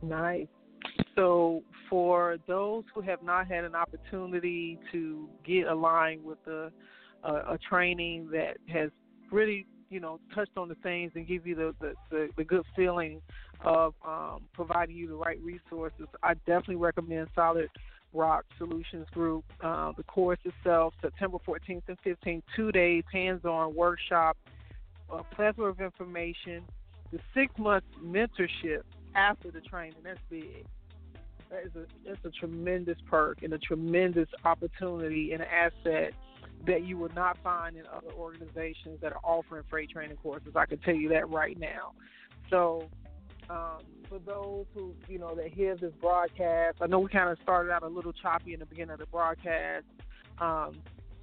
Nice. 0.00 0.46
So, 1.14 1.62
for 1.90 2.36
those 2.46 2.84
who 2.94 3.00
have 3.00 3.22
not 3.22 3.46
had 3.46 3.64
an 3.64 3.74
opportunity 3.74 4.78
to 4.92 5.28
get 5.44 5.66
aligned 5.66 6.22
with 6.22 6.38
a, 6.46 6.70
a, 7.24 7.32
a 7.32 7.58
training 7.68 8.28
that 8.32 8.58
has 8.68 8.90
really, 9.32 9.66
you 9.88 10.00
know, 10.00 10.20
touched 10.34 10.56
on 10.56 10.68
the 10.68 10.74
things 10.76 11.12
and 11.14 11.26
give 11.26 11.46
you 11.46 11.54
the, 11.54 11.74
the, 11.80 11.94
the, 12.10 12.28
the 12.36 12.44
good 12.44 12.62
feeling 12.76 13.22
of 13.64 13.94
um, 14.06 14.42
providing 14.52 14.96
you 14.96 15.08
the 15.08 15.14
right 15.14 15.40
resources, 15.42 16.06
I 16.22 16.34
definitely 16.34 16.76
recommend 16.76 17.28
Solid 17.34 17.68
Rock 18.12 18.44
Solutions 18.56 19.06
Group. 19.12 19.44
Uh, 19.62 19.92
the 19.96 20.04
course 20.04 20.38
itself, 20.44 20.94
September 21.02 21.38
14th 21.46 21.82
and 21.88 21.98
15th, 22.06 22.42
two 22.54 22.72
days, 22.72 23.04
hands 23.12 23.44
on 23.44 23.74
workshop, 23.74 24.36
a 25.10 25.22
plethora 25.34 25.70
of 25.70 25.80
information, 25.80 26.62
the 27.12 27.18
six 27.34 27.52
month 27.58 27.84
mentorship 28.04 28.82
after 29.18 29.50
the 29.50 29.60
training. 29.60 29.98
That's 30.04 30.20
big. 30.30 30.64
That 31.50 31.64
is 31.64 31.72
a 31.76 31.86
that's 32.06 32.24
a 32.24 32.30
tremendous 32.30 32.98
perk 33.08 33.42
and 33.42 33.52
a 33.52 33.58
tremendous 33.58 34.28
opportunity 34.44 35.32
and 35.32 35.42
an 35.42 35.48
asset 35.48 36.12
that 36.66 36.84
you 36.84 36.96
will 36.96 37.12
not 37.14 37.38
find 37.42 37.76
in 37.76 37.84
other 37.86 38.12
organizations 38.14 39.00
that 39.00 39.12
are 39.12 39.20
offering 39.24 39.62
freight 39.70 39.90
training 39.90 40.16
courses. 40.18 40.52
I 40.56 40.66
can 40.66 40.78
tell 40.78 40.94
you 40.94 41.08
that 41.10 41.28
right 41.30 41.58
now. 41.58 41.92
So, 42.50 42.88
um, 43.48 43.78
for 44.08 44.18
those 44.18 44.66
who 44.74 44.94
you 45.08 45.18
know 45.18 45.34
that 45.34 45.48
hear 45.48 45.74
this 45.76 45.92
broadcast, 46.00 46.78
I 46.80 46.86
know 46.86 46.98
we 46.98 47.08
kind 47.08 47.30
of 47.30 47.38
started 47.42 47.72
out 47.72 47.82
a 47.82 47.88
little 47.88 48.12
choppy 48.12 48.52
in 48.52 48.60
the 48.60 48.66
beginning 48.66 48.92
of 48.92 48.98
the 48.98 49.06
broadcast, 49.06 49.86
um, 50.38 50.76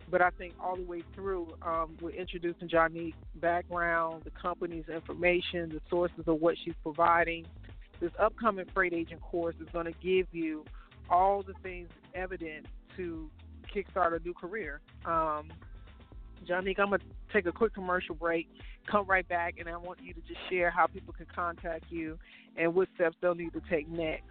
but 0.10 0.22
I 0.22 0.32
think 0.32 0.54
all 0.60 0.76
the 0.76 0.84
way 0.84 1.04
through, 1.14 1.54
um, 1.62 1.98
we're 2.02 2.12
introducing 2.12 2.68
Johnique's 2.68 3.18
background, 3.36 4.24
the 4.24 4.32
company's 4.32 4.88
information, 4.88 5.70
the 5.70 5.82
sources 5.90 6.24
of 6.28 6.42
what 6.42 6.56
she's 6.64 6.76
providing, 6.84 7.46
this 8.00 8.12
upcoming 8.20 8.66
freight 8.74 8.94
agent 8.94 9.22
course 9.22 9.56
is 9.62 9.68
going 9.72 9.86
to 9.86 9.94
give 10.04 10.28
you 10.32 10.66
all 11.10 11.44
the 11.44 11.54
things 11.64 11.90
evident 12.14 12.66
to 12.98 13.30
kickstart 13.74 14.16
a 14.16 14.20
new 14.24 14.34
career. 14.34 14.82
Um, 15.06 15.52
Johnique, 16.48 16.80
I'm 16.80 16.90
going 16.90 17.00
to 17.00 17.06
take 17.34 17.46
a 17.46 17.52
quick 17.52 17.74
commercial 17.74 18.16
break, 18.16 18.48
come 18.90 19.06
right 19.08 19.28
back, 19.28 19.56
and 19.60 19.68
I 19.68 19.78
want 19.78 20.00
you 20.02 20.14
to 20.14 20.22
just 20.22 20.40
share 20.50 20.70
how 20.70 20.88
people 20.88 21.14
can 21.14 21.26
contact 21.34 21.86
you 21.90 22.18
and 22.58 22.74
what 22.74 22.88
steps 22.96 23.16
they'll 23.22 23.36
need 23.36 23.54
to 23.54 23.62
take 23.70 23.88
next. 23.90 24.24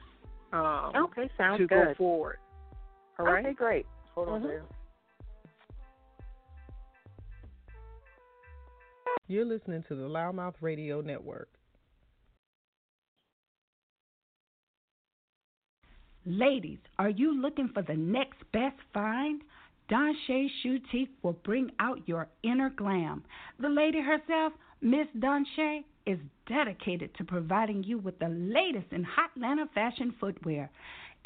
Um, 0.52 0.92
okay, 0.96 1.28
sounds 1.36 1.58
to 1.58 1.66
good. 1.66 1.88
go 1.88 1.94
forward. 1.96 2.36
All 3.18 3.26
right. 3.26 3.44
Okay, 3.44 3.54
great. 3.54 3.86
Hold 4.14 4.28
mm-hmm. 4.28 4.34
on 4.36 4.42
there. 4.42 4.62
You're 9.26 9.46
listening 9.46 9.82
to 9.88 9.94
the 9.94 10.02
LouddMouth 10.02 10.54
Radio 10.60 11.00
Network. 11.00 11.48
Ladies, 16.26 16.78
are 16.98 17.10
you 17.10 17.38
looking 17.38 17.68
for 17.68 17.82
the 17.82 17.96
next 17.96 18.38
best 18.50 18.78
find? 18.94 19.42
Don 19.90 20.16
Shay 20.26 20.50
Shoutique 20.62 21.10
will 21.22 21.34
bring 21.44 21.70
out 21.78 22.08
your 22.08 22.28
inner 22.42 22.70
glam. 22.70 23.22
The 23.60 23.68
lady 23.68 24.00
herself, 24.00 24.54
Miss 24.80 25.06
Don 25.18 25.44
Shay, 25.54 25.84
is 26.06 26.18
dedicated 26.48 27.14
to 27.16 27.24
providing 27.24 27.82
you 27.82 27.98
with 27.98 28.18
the 28.20 28.30
latest 28.30 28.90
in 28.90 29.04
Hotlanta 29.04 29.70
fashion 29.74 30.14
footwear. 30.18 30.70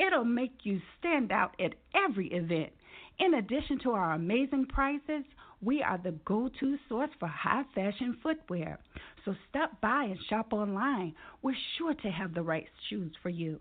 It'll 0.01 0.25
make 0.25 0.65
you 0.65 0.81
stand 0.99 1.31
out 1.31 1.55
at 1.61 1.75
every 1.95 2.33
event. 2.33 2.73
In 3.21 3.35
addition 3.35 3.79
to 3.85 3.93
our 3.93 4.15
amazing 4.15 4.67
prices, 4.67 5.23
we 5.63 5.81
are 5.81 5.99
the 5.99 6.13
go 6.25 6.51
to 6.59 6.79
source 6.89 7.11
for 7.21 7.29
high 7.29 7.65
fashion 7.73 8.17
footwear. 8.21 8.81
So 9.25 9.37
stop 9.49 9.81
by 9.81 10.05
and 10.05 10.19
shop 10.29 10.53
online. 10.53 11.15
We're 11.43 11.55
sure 11.77 11.95
to 11.95 12.11
have 12.11 12.35
the 12.35 12.43
right 12.43 12.67
shoes 12.89 13.13
for 13.23 13.29
you 13.29 13.61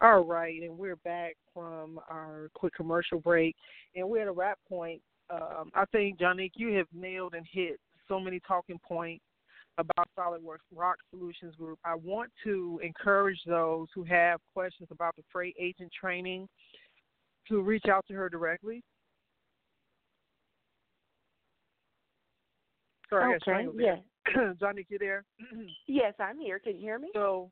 All 0.00 0.20
right, 0.20 0.62
and 0.62 0.78
we're 0.78 0.96
back 0.96 1.34
from 1.52 1.98
our 2.08 2.50
quick 2.54 2.72
commercial 2.74 3.18
break, 3.18 3.56
and 3.96 4.08
we're 4.08 4.22
at 4.22 4.28
a 4.28 4.32
wrap 4.32 4.58
point. 4.68 5.02
Um, 5.28 5.72
I 5.74 5.84
think, 5.90 6.20
Johnique, 6.20 6.52
you 6.54 6.74
have 6.74 6.86
nailed 6.94 7.34
and 7.34 7.44
hit 7.50 7.80
so 8.08 8.20
many 8.20 8.40
talking 8.46 8.78
points 8.86 9.24
about 9.76 10.08
SolidWorks 10.16 10.58
Rock 10.72 10.98
Solutions 11.10 11.56
Group. 11.56 11.80
I 11.84 11.96
want 11.96 12.30
to 12.44 12.80
encourage 12.82 13.40
those 13.44 13.88
who 13.92 14.04
have 14.04 14.40
questions 14.54 14.88
about 14.92 15.16
the 15.16 15.22
freight 15.32 15.56
agent 15.60 15.90
training 15.98 16.48
to 17.48 17.60
reach 17.60 17.86
out 17.90 18.04
to 18.06 18.14
her 18.14 18.28
directly. 18.28 18.84
Sorry, 23.08 23.34
okay. 23.36 23.66
Yeah. 23.76 23.96
Johnny, 24.60 24.86
you 24.88 24.98
there? 24.98 25.24
yes, 25.86 26.14
I'm 26.18 26.38
here. 26.38 26.58
Can 26.58 26.76
you 26.76 26.82
hear 26.82 26.98
me? 26.98 27.08
So, 27.14 27.50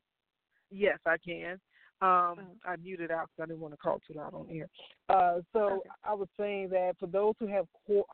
yes, 0.71 0.99
I 1.05 1.17
can. 1.17 1.59
Um, 2.01 2.07
mm-hmm. 2.07 2.41
I 2.65 2.77
muted 2.77 3.11
out 3.11 3.27
because 3.27 3.43
I 3.43 3.45
didn't 3.47 3.59
want 3.59 3.73
to 3.73 3.77
call 3.77 3.99
too 4.07 4.17
loud 4.17 4.33
on 4.33 4.47
air. 4.49 4.69
Uh, 5.09 5.41
so 5.51 5.59
okay. 5.59 5.89
I 6.05 6.13
was 6.13 6.29
saying 6.39 6.69
that 6.69 6.93
for 6.97 7.07
those 7.07 7.33
who 7.39 7.47
have 7.47 7.65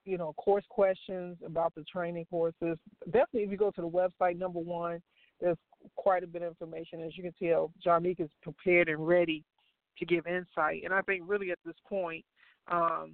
you 0.06 0.18
know 0.18 0.34
course 0.34 0.66
questions 0.70 1.38
about 1.46 1.76
the 1.76 1.84
training 1.84 2.26
courses, 2.32 2.80
definitely 3.06 3.44
if 3.44 3.52
you 3.52 3.58
go 3.58 3.70
to 3.70 3.82
the 3.82 3.88
website, 3.88 4.40
number 4.40 4.60
one, 4.60 5.04
there's 5.40 5.58
quite 5.96 6.24
a 6.24 6.28
bit 6.28 6.42
of 6.42 6.48
information. 6.48 7.04
As 7.04 7.16
you 7.16 7.24
can 7.24 7.34
tell, 7.34 7.72
Johnique 7.86 8.22
is 8.22 8.30
prepared 8.42 8.90
and 8.90 9.06
ready 9.06 9.44
to 10.00 10.06
give 10.06 10.26
insight. 10.26 10.82
And 10.84 10.94
I 10.94 11.02
think 11.02 11.24
really 11.28 11.52
at 11.52 11.60
this 11.64 11.76
point, 11.88 12.26
um, 12.72 13.14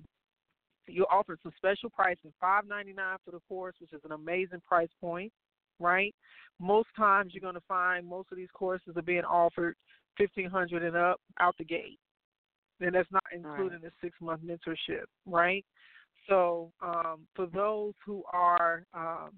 you 0.92 1.06
offer 1.12 1.38
some 1.42 1.52
special 1.58 1.90
pricing, 1.90 2.34
five 2.40 2.68
ninety 2.68 2.94
nine 2.94 3.18
for 3.24 3.32
the 3.32 3.40
course, 3.48 3.76
which 3.80 3.94
is 3.94 4.02
an 4.06 4.12
amazing 4.12 4.62
price 4.68 4.90
point, 5.00 5.32
right? 5.80 6.14
Most 6.60 6.90
times 6.98 7.34
you're 7.34 7.42
going 7.42 7.56
to 7.56 7.68
find 7.68 8.06
most 8.06 8.32
of 8.32 8.38
these 8.38 8.52
courses 8.54 8.94
are 8.96 9.02
being 9.02 9.24
offered 9.24 9.76
fifteen 10.18 10.50
hundred 10.50 10.84
and 10.84 10.96
up 10.96 11.20
out 11.40 11.56
the 11.58 11.66
gate. 11.66 12.00
and 12.80 12.94
that's 12.96 13.12
not 13.12 13.24
including 13.34 13.82
right. 13.82 13.84
the 13.84 13.92
six 14.04 14.18
month 14.22 14.42
mentorship, 14.42 15.06
right? 15.26 15.66
So 16.30 16.72
um, 16.82 17.28
for 17.36 17.48
those 17.48 17.94
who 18.06 18.24
are, 18.32 18.86
um, 18.94 19.32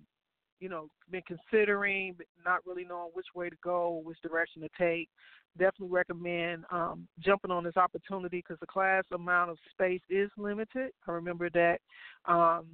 you 0.63 0.69
know, 0.69 0.87
been 1.11 1.21
considering, 1.27 2.15
but 2.17 2.25
not 2.45 2.65
really 2.65 2.85
knowing 2.85 3.09
which 3.11 3.25
way 3.35 3.49
to 3.49 3.55
go, 3.61 4.01
which 4.05 4.21
direction 4.21 4.61
to 4.61 4.69
take, 4.79 5.09
definitely 5.57 5.93
recommend 5.93 6.63
um, 6.71 7.05
jumping 7.19 7.51
on 7.51 7.65
this 7.65 7.75
opportunity 7.75 8.37
because 8.37 8.57
the 8.61 8.65
class 8.65 9.03
amount 9.11 9.51
of 9.51 9.57
space 9.71 9.99
is 10.09 10.31
limited. 10.37 10.91
I 11.05 11.11
remember 11.11 11.49
that 11.49 11.79
um, 12.25 12.67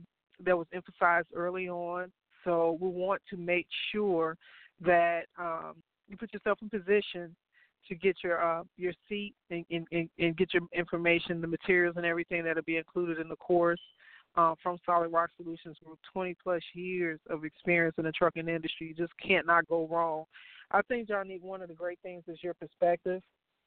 that 0.45 0.55
was 0.55 0.67
emphasized 0.71 1.29
early 1.35 1.67
on. 1.67 2.11
So 2.43 2.77
we 2.79 2.89
want 2.89 3.23
to 3.31 3.37
make 3.37 3.65
sure 3.91 4.37
that 4.85 5.23
um, 5.39 5.77
you 6.07 6.15
put 6.15 6.31
yourself 6.31 6.59
in 6.61 6.69
position 6.69 7.35
to 7.87 7.95
get 7.95 8.17
your 8.23 8.39
uh, 8.39 8.63
your 8.77 8.93
seat 9.09 9.33
and, 9.49 9.65
and, 9.71 10.09
and 10.19 10.37
get 10.37 10.53
your 10.53 10.61
information, 10.73 11.41
the 11.41 11.47
materials 11.47 11.95
and 11.97 12.05
everything 12.05 12.43
that'll 12.43 12.61
be 12.61 12.77
included 12.77 13.17
in 13.17 13.29
the 13.29 13.35
course. 13.37 13.81
Uh, 14.39 14.55
from 14.63 14.77
Solid 14.85 15.11
Rock 15.11 15.31
Solutions 15.35 15.75
Group, 15.83 15.99
20 16.13 16.33
plus 16.41 16.61
years 16.73 17.19
of 17.29 17.43
experience 17.43 17.95
in 17.97 18.05
the 18.05 18.11
trucking 18.13 18.47
industry. 18.47 18.87
You 18.87 18.93
just 18.93 19.11
can't 19.21 19.45
not 19.45 19.67
go 19.67 19.85
wrong. 19.91 20.23
I 20.71 20.81
think, 20.83 21.09
Johnny, 21.09 21.39
one 21.41 21.61
of 21.61 21.67
the 21.67 21.73
great 21.73 21.99
things 22.03 22.23
is 22.25 22.41
your 22.41 22.53
perspective. 22.53 23.21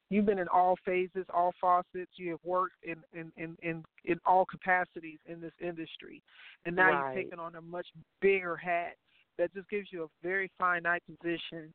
You've 0.09 0.25
been 0.25 0.39
in 0.39 0.49
all 0.49 0.77
phases, 0.83 1.27
all 1.29 1.53
faucets. 1.61 2.13
You 2.17 2.31
have 2.31 2.41
worked 2.43 2.77
in 2.85 2.97
in 3.13 3.31
in 3.37 3.55
in, 3.63 3.85
in 4.07 4.19
all 4.25 4.47
capacities 4.47 5.19
in 5.27 5.43
this 5.43 5.53
industry, 5.61 6.23
and 6.65 6.75
now 6.75 6.91
right. 6.91 7.17
you've 7.17 7.25
taken 7.25 7.39
on 7.39 7.57
a 7.57 7.61
much 7.61 7.89
bigger 8.23 8.57
hat 8.57 8.95
that 9.37 9.53
just 9.53 9.69
gives 9.69 9.89
you 9.93 10.05
a 10.05 10.27
very 10.27 10.51
finite 10.59 11.03
position 11.05 11.75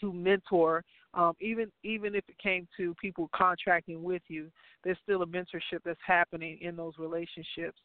to 0.00 0.12
mentor 0.12 0.84
um, 1.14 1.32
even 1.40 1.70
even 1.82 2.14
if 2.14 2.22
it 2.28 2.38
came 2.38 2.68
to 2.76 2.94
people 3.00 3.28
contracting 3.34 4.02
with 4.02 4.22
you 4.28 4.48
there's 4.84 4.98
still 5.02 5.22
a 5.22 5.26
mentorship 5.26 5.80
that's 5.84 5.98
happening 6.06 6.58
in 6.60 6.76
those 6.76 6.92
relationships 6.98 7.78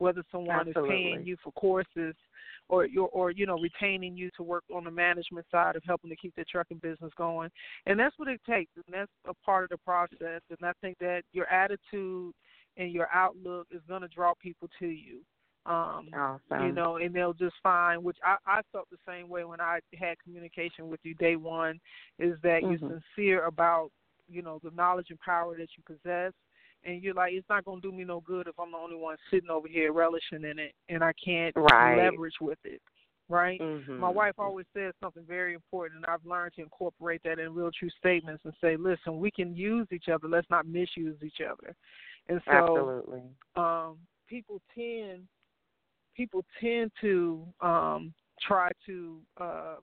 whether 0.00 0.22
someone 0.32 0.68
Absolutely. 0.68 0.82
is 0.82 0.88
paying 0.90 1.26
you 1.26 1.36
for 1.42 1.52
courses 1.52 2.14
or 2.68 2.88
or 2.98 3.08
or 3.08 3.30
you 3.30 3.46
know 3.46 3.58
retaining 3.58 4.16
you 4.16 4.30
to 4.36 4.42
work 4.42 4.64
on 4.74 4.84
the 4.84 4.90
management 4.90 5.46
side 5.50 5.76
of 5.76 5.82
helping 5.84 6.10
to 6.10 6.16
keep 6.16 6.34
the 6.36 6.44
trucking 6.44 6.78
business 6.78 7.12
going 7.16 7.50
and 7.86 7.98
that's 7.98 8.18
what 8.18 8.28
it 8.28 8.40
takes 8.48 8.72
and 8.76 8.84
that's 8.92 9.10
a 9.28 9.34
part 9.44 9.64
of 9.64 9.70
the 9.70 9.78
process 9.78 10.40
and 10.50 10.58
i 10.62 10.72
think 10.80 10.96
that 10.98 11.22
your 11.32 11.46
attitude 11.46 12.32
and 12.76 12.92
your 12.92 13.08
outlook 13.12 13.66
is 13.70 13.82
going 13.88 14.02
to 14.02 14.08
draw 14.08 14.32
people 14.42 14.68
to 14.78 14.86
you 14.86 15.20
um, 15.66 16.08
awesome. 16.14 16.66
You 16.66 16.72
know, 16.72 16.96
and 16.96 17.14
they'll 17.14 17.34
just 17.34 17.56
find, 17.62 18.02
which 18.02 18.16
I, 18.24 18.36
I 18.46 18.60
felt 18.72 18.88
the 18.90 18.96
same 19.06 19.28
way 19.28 19.44
when 19.44 19.60
I 19.60 19.80
had 19.94 20.18
communication 20.24 20.88
with 20.88 21.00
you 21.02 21.14
day 21.14 21.36
one, 21.36 21.78
is 22.18 22.36
that 22.42 22.62
mm-hmm. 22.62 22.82
you're 22.82 23.02
sincere 23.16 23.44
about, 23.44 23.90
you 24.26 24.40
know, 24.40 24.58
the 24.64 24.70
knowledge 24.70 25.08
and 25.10 25.20
power 25.20 25.54
that 25.58 25.68
you 25.76 25.82
possess. 25.86 26.32
And 26.84 27.02
you're 27.02 27.14
like, 27.14 27.32
it's 27.34 27.48
not 27.48 27.64
going 27.64 27.80
to 27.80 27.90
do 27.90 27.94
me 27.94 28.04
no 28.04 28.20
good 28.20 28.46
if 28.46 28.58
I'm 28.58 28.72
the 28.72 28.78
only 28.78 28.96
one 28.96 29.16
sitting 29.30 29.50
over 29.50 29.68
here 29.68 29.92
relishing 29.92 30.44
in 30.44 30.58
it 30.58 30.72
and 30.88 31.04
I 31.04 31.12
can't 31.22 31.54
right. 31.56 31.96
leverage 31.96 32.34
with 32.40 32.58
it. 32.64 32.80
Right? 33.28 33.60
Mm-hmm. 33.60 33.98
My 33.98 34.08
wife 34.08 34.34
always 34.38 34.66
says 34.74 34.92
something 35.00 35.22
very 35.24 35.54
important, 35.54 35.98
and 35.98 36.06
I've 36.12 36.26
learned 36.26 36.54
to 36.56 36.62
incorporate 36.62 37.20
that 37.22 37.38
in 37.38 37.54
real 37.54 37.70
true 37.70 37.90
statements 37.96 38.42
and 38.44 38.52
say, 38.60 38.76
listen, 38.76 39.20
we 39.20 39.30
can 39.30 39.54
use 39.54 39.86
each 39.92 40.08
other. 40.12 40.26
Let's 40.26 40.50
not 40.50 40.66
misuse 40.66 41.16
each 41.22 41.40
other. 41.40 41.76
And 42.28 42.40
so, 42.44 42.50
Absolutely. 42.50 43.22
um, 43.54 43.98
people 44.28 44.60
tend 44.74 45.28
people 46.16 46.44
tend 46.60 46.90
to 47.00 47.46
um, 47.60 48.12
try 48.46 48.70
to 48.86 49.18
uh, 49.40 49.76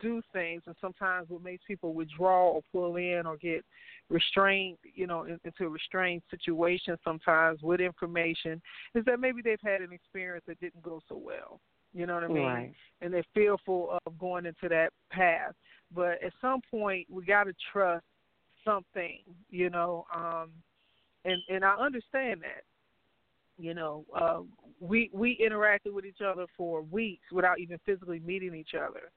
do 0.00 0.22
things, 0.32 0.62
and 0.66 0.74
sometimes 0.80 1.28
what 1.28 1.42
makes 1.42 1.62
people 1.66 1.94
withdraw 1.94 2.50
or 2.50 2.62
pull 2.72 2.96
in 2.96 3.22
or 3.26 3.36
get 3.36 3.64
restrained, 4.08 4.78
you 4.94 5.06
know, 5.06 5.24
into 5.24 5.64
a 5.64 5.68
restrained 5.68 6.22
situation 6.30 6.96
sometimes 7.04 7.60
with 7.62 7.80
information 7.80 8.60
is 8.94 9.04
that 9.04 9.20
maybe 9.20 9.42
they've 9.42 9.58
had 9.62 9.80
an 9.80 9.92
experience 9.92 10.44
that 10.46 10.60
didn't 10.60 10.82
go 10.82 11.00
so 11.08 11.16
well. 11.16 11.60
You 11.92 12.06
know 12.06 12.14
what 12.14 12.24
I 12.24 12.28
mean? 12.28 12.42
Right. 12.42 12.72
And 13.02 13.14
they're 13.14 13.24
fearful 13.34 13.98
of 14.04 14.18
going 14.18 14.46
into 14.46 14.68
that 14.68 14.90
path. 15.10 15.54
But 15.94 16.22
at 16.24 16.32
some 16.40 16.60
point, 16.70 17.06
we 17.08 17.24
got 17.24 17.44
to 17.44 17.52
trust 17.72 18.04
something, 18.64 19.18
you 19.50 19.70
know. 19.70 20.04
Um, 20.14 20.50
and 21.24 21.40
and 21.48 21.64
I 21.64 21.74
understand 21.76 22.42
that 22.42 22.64
you 23.58 23.74
know, 23.74 24.04
uh, 24.14 24.40
we 24.80 25.10
we 25.12 25.38
interacted 25.38 25.92
with 25.92 26.04
each 26.04 26.20
other 26.24 26.46
for 26.56 26.82
weeks 26.82 27.24
without 27.30 27.60
even 27.60 27.78
physically 27.86 28.20
meeting 28.20 28.54
each 28.54 28.74
other, 28.74 29.10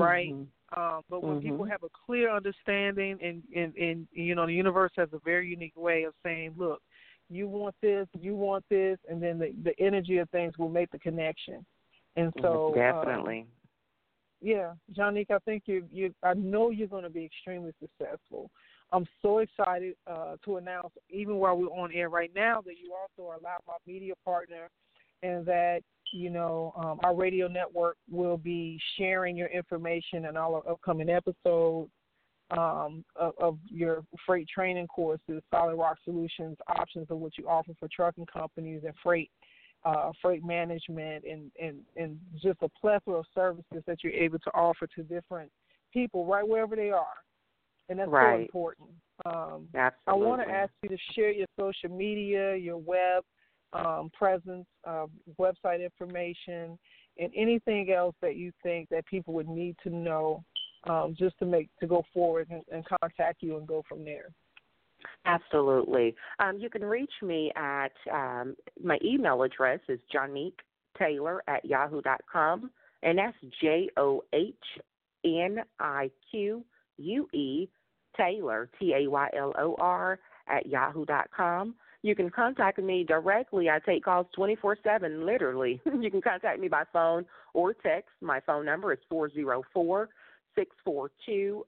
right? 0.00 0.32
Mm-hmm. 0.32 0.80
Um, 0.80 1.02
but 1.10 1.22
when 1.22 1.36
mm-hmm. 1.38 1.50
people 1.50 1.64
have 1.64 1.82
a 1.82 1.88
clear 2.06 2.34
understanding, 2.34 3.18
and, 3.22 3.42
and 3.54 3.74
and 3.76 4.06
you 4.12 4.34
know, 4.34 4.46
the 4.46 4.54
universe 4.54 4.92
has 4.96 5.08
a 5.12 5.18
very 5.24 5.48
unique 5.48 5.76
way 5.76 6.04
of 6.04 6.14
saying, 6.24 6.54
look, 6.56 6.80
you 7.28 7.48
want 7.48 7.74
this, 7.82 8.06
you 8.20 8.34
want 8.34 8.64
this, 8.70 8.98
and 9.08 9.22
then 9.22 9.38
the 9.38 9.52
the 9.64 9.78
energy 9.84 10.18
of 10.18 10.30
things 10.30 10.56
will 10.58 10.68
make 10.68 10.90
the 10.90 10.98
connection. 10.98 11.64
And 12.16 12.32
so, 12.40 12.72
definitely. 12.74 13.40
Um, 13.40 13.46
yeah, 14.42 14.72
Johnique, 14.96 15.30
I 15.30 15.38
think 15.44 15.64
you 15.66 15.84
you 15.92 16.14
I 16.22 16.34
know 16.34 16.70
you're 16.70 16.88
going 16.88 17.04
to 17.04 17.10
be 17.10 17.24
extremely 17.24 17.72
successful. 17.80 18.50
I'm 18.92 19.06
so 19.22 19.38
excited 19.38 19.94
uh, 20.06 20.36
to 20.44 20.56
announce, 20.56 20.92
even 21.10 21.36
while 21.36 21.56
we're 21.56 21.68
on 21.68 21.92
air 21.92 22.08
right 22.08 22.32
now, 22.34 22.60
that 22.62 22.74
you 22.82 22.92
also 22.92 23.28
are 23.30 23.36
a 23.36 23.38
LouddMouth 23.38 23.86
Media 23.86 24.14
partner, 24.24 24.68
and 25.22 25.46
that 25.46 25.82
you 26.12 26.30
know 26.30 26.72
um, 26.76 27.00
our 27.04 27.14
radio 27.14 27.48
network 27.48 27.96
will 28.10 28.36
be 28.36 28.78
sharing 28.96 29.36
your 29.36 29.48
information 29.48 30.26
and 30.26 30.36
all 30.36 30.54
our 30.54 30.68
upcoming 30.68 31.08
episodes 31.08 31.90
um, 32.50 33.04
of, 33.14 33.32
of, 33.40 33.58
your 33.68 34.02
freight 34.26 34.48
training 34.48 34.88
courses, 34.88 35.40
Solid 35.52 35.76
Rock 35.76 35.98
Solutions, 36.04 36.56
options 36.66 37.06
of 37.08 37.18
what 37.18 37.38
you 37.38 37.48
offer 37.48 37.72
for 37.78 37.88
trucking 37.94 38.26
companies 38.26 38.82
and 38.84 38.94
freight. 39.02 39.30
Uh, 39.82 40.12
freight 40.20 40.44
management 40.44 41.24
and, 41.24 41.50
and, 41.58 41.78
and 41.96 42.20
just 42.34 42.58
a 42.60 42.68
plethora 42.68 43.14
of 43.14 43.24
services 43.34 43.82
that 43.86 43.96
you're 44.04 44.12
able 44.12 44.38
to 44.38 44.50
offer 44.50 44.86
to 44.86 45.02
different 45.04 45.50
people 45.90 46.26
right 46.26 46.46
wherever 46.46 46.76
they 46.76 46.90
are 46.90 47.06
and 47.90 47.98
that's 47.98 48.10
right. 48.10 48.36
so 48.36 48.40
important. 48.40 48.88
Um, 49.26 49.68
Absolutely. 49.74 49.92
I 50.06 50.12
want 50.14 50.42
to 50.42 50.48
ask 50.48 50.72
you 50.82 50.88
to 50.88 50.96
share 51.14 51.32
your 51.32 51.46
social 51.58 51.90
media, 51.94 52.56
your 52.56 52.78
web 52.78 53.24
um, 53.72 54.10
presence, 54.16 54.66
uh, 54.86 55.06
website 55.38 55.82
information, 55.82 56.78
and 57.18 57.30
anything 57.36 57.92
else 57.92 58.14
that 58.22 58.36
you 58.36 58.52
think 58.62 58.88
that 58.90 59.06
people 59.06 59.34
would 59.34 59.48
need 59.48 59.76
to 59.82 59.90
know 59.90 60.44
um, 60.88 61.14
just 61.18 61.38
to 61.38 61.44
make 61.44 61.68
to 61.78 61.86
go 61.86 62.02
forward 62.12 62.48
and, 62.50 62.62
and, 62.72 62.84
contact 62.86 63.42
you 63.42 63.58
and 63.58 63.66
go 63.66 63.84
from 63.86 64.04
there. 64.04 64.30
Absolutely. 65.26 66.14
Um, 66.38 66.58
you 66.58 66.70
can 66.70 66.82
reach 66.82 67.12
me 67.22 67.52
at 67.54 67.92
um, 68.10 68.56
my 68.82 68.98
email 69.04 69.42
address 69.42 69.80
is 69.88 70.00
Johnique 70.14 70.58
Taylor 70.98 71.42
at 71.48 71.64
yahoo.com, 71.64 72.70
and 73.02 73.18
that's 73.18 73.36
J 73.60 73.88
O 73.96 74.22
H 74.32 74.54
N 75.24 75.58
I 75.78 76.10
Q 76.30 76.64
U 76.96 77.28
E 77.34 77.68
Taylor, 78.16 78.68
T 78.78 78.94
A 78.94 79.10
Y 79.10 79.28
L 79.36 79.52
O 79.58 79.74
R, 79.78 80.18
at 80.48 80.66
yahoo.com. 80.66 81.74
You 82.02 82.14
can 82.14 82.30
contact 82.30 82.78
me 82.78 83.04
directly. 83.04 83.68
I 83.68 83.78
take 83.78 84.04
calls 84.04 84.26
24 84.34 84.78
7, 84.82 85.26
literally. 85.26 85.82
you 86.00 86.10
can 86.10 86.22
contact 86.22 86.58
me 86.58 86.68
by 86.68 86.84
phone 86.92 87.26
or 87.52 87.74
text. 87.74 88.08
My 88.20 88.40
phone 88.40 88.64
number 88.64 88.92
is 88.92 88.98
404 89.08 90.08
642 90.54 91.66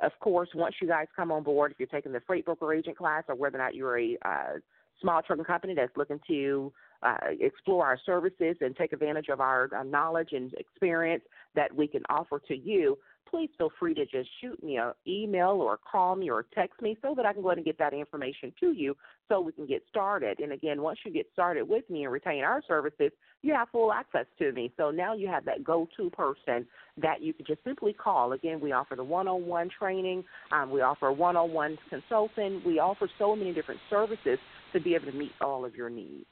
of 0.00 0.12
course, 0.20 0.48
once 0.54 0.74
you 0.80 0.88
guys 0.88 1.06
come 1.14 1.30
on 1.30 1.42
board, 1.42 1.72
if 1.72 1.78
you're 1.78 1.86
taking 1.86 2.12
the 2.12 2.20
freight 2.26 2.44
broker 2.44 2.72
agent 2.72 2.96
class 2.96 3.24
or 3.28 3.34
whether 3.34 3.56
or 3.56 3.62
not 3.62 3.74
you're 3.74 3.98
a 3.98 4.16
uh, 4.24 4.58
small 5.00 5.22
trucking 5.22 5.44
company 5.44 5.74
that's 5.74 5.96
looking 5.96 6.20
to 6.28 6.72
uh, 7.02 7.16
explore 7.40 7.86
our 7.86 7.98
services 8.04 8.56
and 8.60 8.76
take 8.76 8.92
advantage 8.92 9.28
of 9.28 9.40
our 9.40 9.68
uh, 9.74 9.82
knowledge 9.82 10.30
and 10.32 10.52
experience 10.54 11.22
that 11.54 11.74
we 11.74 11.86
can 11.86 12.02
offer 12.08 12.40
to 12.48 12.56
you, 12.56 12.96
please 13.32 13.48
feel 13.56 13.70
free 13.80 13.94
to 13.94 14.04
just 14.04 14.28
shoot 14.40 14.62
me 14.62 14.76
an 14.76 14.92
email 15.06 15.52
or 15.60 15.78
call 15.78 16.14
me 16.14 16.30
or 16.30 16.44
text 16.54 16.80
me 16.82 16.96
so 17.00 17.14
that 17.16 17.24
I 17.24 17.32
can 17.32 17.42
go 17.42 17.48
ahead 17.48 17.58
and 17.58 17.64
get 17.64 17.78
that 17.78 17.94
information 17.94 18.52
to 18.60 18.72
you 18.72 18.94
so 19.28 19.40
we 19.40 19.52
can 19.52 19.66
get 19.66 19.82
started. 19.88 20.38
And 20.40 20.52
again, 20.52 20.82
once 20.82 20.98
you 21.04 21.10
get 21.10 21.26
started 21.32 21.66
with 21.66 21.88
me 21.88 22.04
and 22.04 22.12
retain 22.12 22.44
our 22.44 22.62
services, 22.68 23.10
you 23.40 23.54
have 23.54 23.68
full 23.70 23.90
access 23.92 24.26
to 24.38 24.52
me. 24.52 24.70
So 24.76 24.90
now 24.90 25.14
you 25.14 25.28
have 25.28 25.46
that 25.46 25.64
go 25.64 25.88
to 25.96 26.10
person 26.10 26.66
that 26.98 27.22
you 27.22 27.32
can 27.32 27.46
just 27.46 27.64
simply 27.64 27.94
call. 27.94 28.32
Again, 28.32 28.60
we 28.60 28.72
offer 28.72 28.96
the 28.96 29.04
one 29.04 29.26
on 29.26 29.46
one 29.46 29.70
training, 29.76 30.24
um, 30.52 30.70
we 30.70 30.82
offer 30.82 31.10
one 31.10 31.36
on 31.36 31.52
one 31.52 31.78
consulting, 31.88 32.62
we 32.66 32.78
offer 32.78 33.08
so 33.18 33.34
many 33.34 33.54
different 33.54 33.80
services 33.88 34.38
to 34.74 34.80
be 34.80 34.94
able 34.94 35.06
to 35.06 35.16
meet 35.16 35.32
all 35.40 35.64
of 35.64 35.74
your 35.74 35.88
needs. 35.88 36.26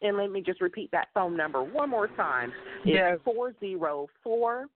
And 0.00 0.16
let 0.16 0.30
me 0.30 0.40
just 0.40 0.60
repeat 0.60 0.90
that 0.92 1.08
phone 1.12 1.36
number 1.36 1.62
one 1.62 1.90
more 1.90 2.08
time. 2.08 2.52
It's 2.84 3.22
four 3.24 3.52
zero 3.60 4.08
four 4.22 4.66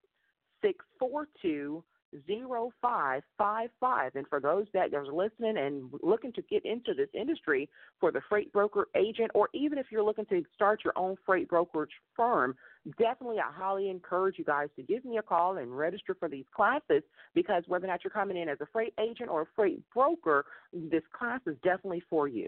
six 0.60 0.84
four 0.98 1.26
two 1.40 1.84
zero 2.26 2.72
five 2.80 3.22
five 3.38 3.70
five. 3.80 4.16
And 4.16 4.26
for 4.28 4.40
those 4.40 4.66
that 4.74 4.92
are 4.94 5.06
listening 5.06 5.56
and 5.58 5.90
looking 6.02 6.32
to 6.34 6.42
get 6.42 6.64
into 6.64 6.94
this 6.94 7.08
industry 7.14 7.68
for 8.00 8.10
the 8.10 8.20
freight 8.28 8.52
broker 8.52 8.88
agent, 8.96 9.30
or 9.34 9.48
even 9.54 9.78
if 9.78 9.86
you're 9.90 10.02
looking 10.02 10.26
to 10.26 10.44
start 10.54 10.80
your 10.84 10.92
own 10.96 11.16
freight 11.24 11.48
brokerage 11.48 11.92
firm, 12.16 12.54
definitely 12.98 13.38
I 13.38 13.50
highly 13.52 13.88
encourage 13.88 14.38
you 14.38 14.44
guys 14.44 14.68
to 14.76 14.82
give 14.82 15.04
me 15.04 15.18
a 15.18 15.22
call 15.22 15.58
and 15.58 15.76
register 15.76 16.16
for 16.18 16.28
these 16.28 16.44
classes 16.54 17.02
because 17.34 17.62
whether 17.66 17.84
or 17.86 17.88
not 17.88 18.04
you're 18.04 18.10
coming 18.10 18.36
in 18.36 18.48
as 18.48 18.58
a 18.60 18.66
freight 18.72 18.94
agent 19.00 19.30
or 19.30 19.42
a 19.42 19.46
freight 19.54 19.80
broker, 19.94 20.44
this 20.72 21.02
class 21.16 21.40
is 21.46 21.56
definitely 21.62 22.02
for 22.10 22.28
you. 22.28 22.46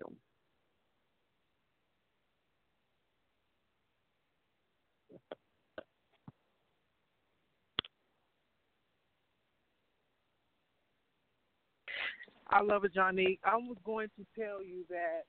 I 12.49 12.63
love 12.63 12.85
it, 12.85 12.95
Johnny. 12.95 13.39
I 13.45 13.57
was 13.57 13.77
going 13.85 14.09
to 14.19 14.27
tell 14.39 14.63
you 14.63 14.85
that 14.91 15.23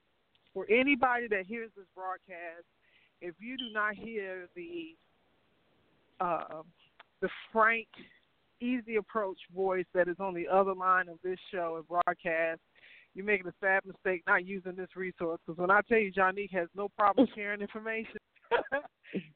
for 0.52 0.66
anybody 0.70 1.28
that 1.28 1.46
hears 1.46 1.70
this 1.76 1.86
broadcast, 1.94 2.64
if 3.20 3.34
you 3.40 3.56
do 3.56 3.72
not 3.72 3.94
hear 3.94 4.48
the 4.54 4.94
uh, 6.20 6.62
the 7.20 7.28
frank, 7.52 7.88
easy 8.60 8.96
approach 8.96 9.38
voice 9.54 9.84
that 9.94 10.08
is 10.08 10.16
on 10.18 10.34
the 10.34 10.48
other 10.48 10.74
line 10.74 11.08
of 11.08 11.18
this 11.22 11.38
show 11.52 11.76
and 11.76 11.86
broadcast, 11.88 12.60
you're 13.14 13.24
making 13.24 13.46
a 13.46 13.52
sad 13.60 13.80
mistake 13.86 14.22
not 14.26 14.46
using 14.46 14.76
this 14.76 14.94
resource. 14.96 15.40
Because 15.46 15.58
when 15.58 15.70
I 15.70 15.80
tell 15.88 15.98
you, 15.98 16.10
Johnny 16.10 16.48
has 16.52 16.68
no 16.74 16.88
problem 16.88 17.26
sharing 17.34 17.60
information, 17.60 18.16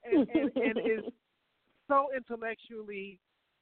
and, 0.04 0.28
and, 0.28 0.50
and 0.56 0.78
is 0.78 1.12
so 1.88 2.08
intellectually, 2.16 3.18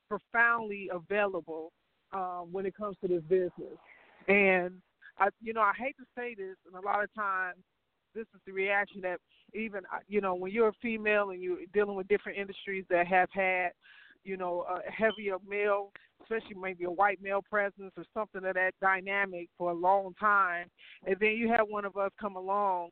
profoundly 0.09 0.91
available 0.93 1.73
um, 2.13 2.49
when 2.51 2.67
it 2.67 2.77
comes 2.77 2.97
to 3.01 3.09
this 3.09 3.23
business. 3.29 3.79
And 4.29 4.75
I, 5.19 5.29
you 5.41 5.53
know, 5.53 5.63
I 5.63 5.73
hate 5.77 5.97
to 5.97 6.05
say 6.17 6.35
this, 6.35 6.57
and 6.67 6.77
a 6.77 6.87
lot 6.87 7.03
of 7.03 7.13
times 7.15 7.59
this 8.15 8.27
is 8.35 8.41
the 8.47 8.53
reaction 8.53 9.01
that 9.03 9.21
even 9.55 9.83
you 10.09 10.21
know 10.21 10.35
when 10.35 10.53
you're 10.53 10.69
a 10.69 10.73
female 10.83 11.31
and 11.31 11.43
you're 11.43 11.59
dealing 11.73 11.97
with 11.97 12.09
different 12.09 12.39
industries 12.39 12.85
that 12.91 13.07
have 13.07 13.29
had 13.33 13.71
you 14.25 14.37
know 14.37 14.65
a 14.69 14.91
heavier 14.91 15.37
male 15.49 15.93
especially 16.23 16.57
maybe 16.61 16.85
a 16.85 16.91
white 16.91 17.23
male 17.23 17.43
presence 17.49 17.93
or 17.97 18.05
something 18.13 18.45
of 18.45 18.55
that 18.55 18.73
dynamic 18.81 19.49
for 19.57 19.71
a 19.71 19.75
long 19.75 20.15
time 20.19 20.67
and 21.07 21.17
then 21.21 21.31
you 21.31 21.49
have 21.49 21.67
one 21.69 21.85
of 21.85 21.97
us 21.97 22.11
come 22.21 22.37
along 22.37 22.89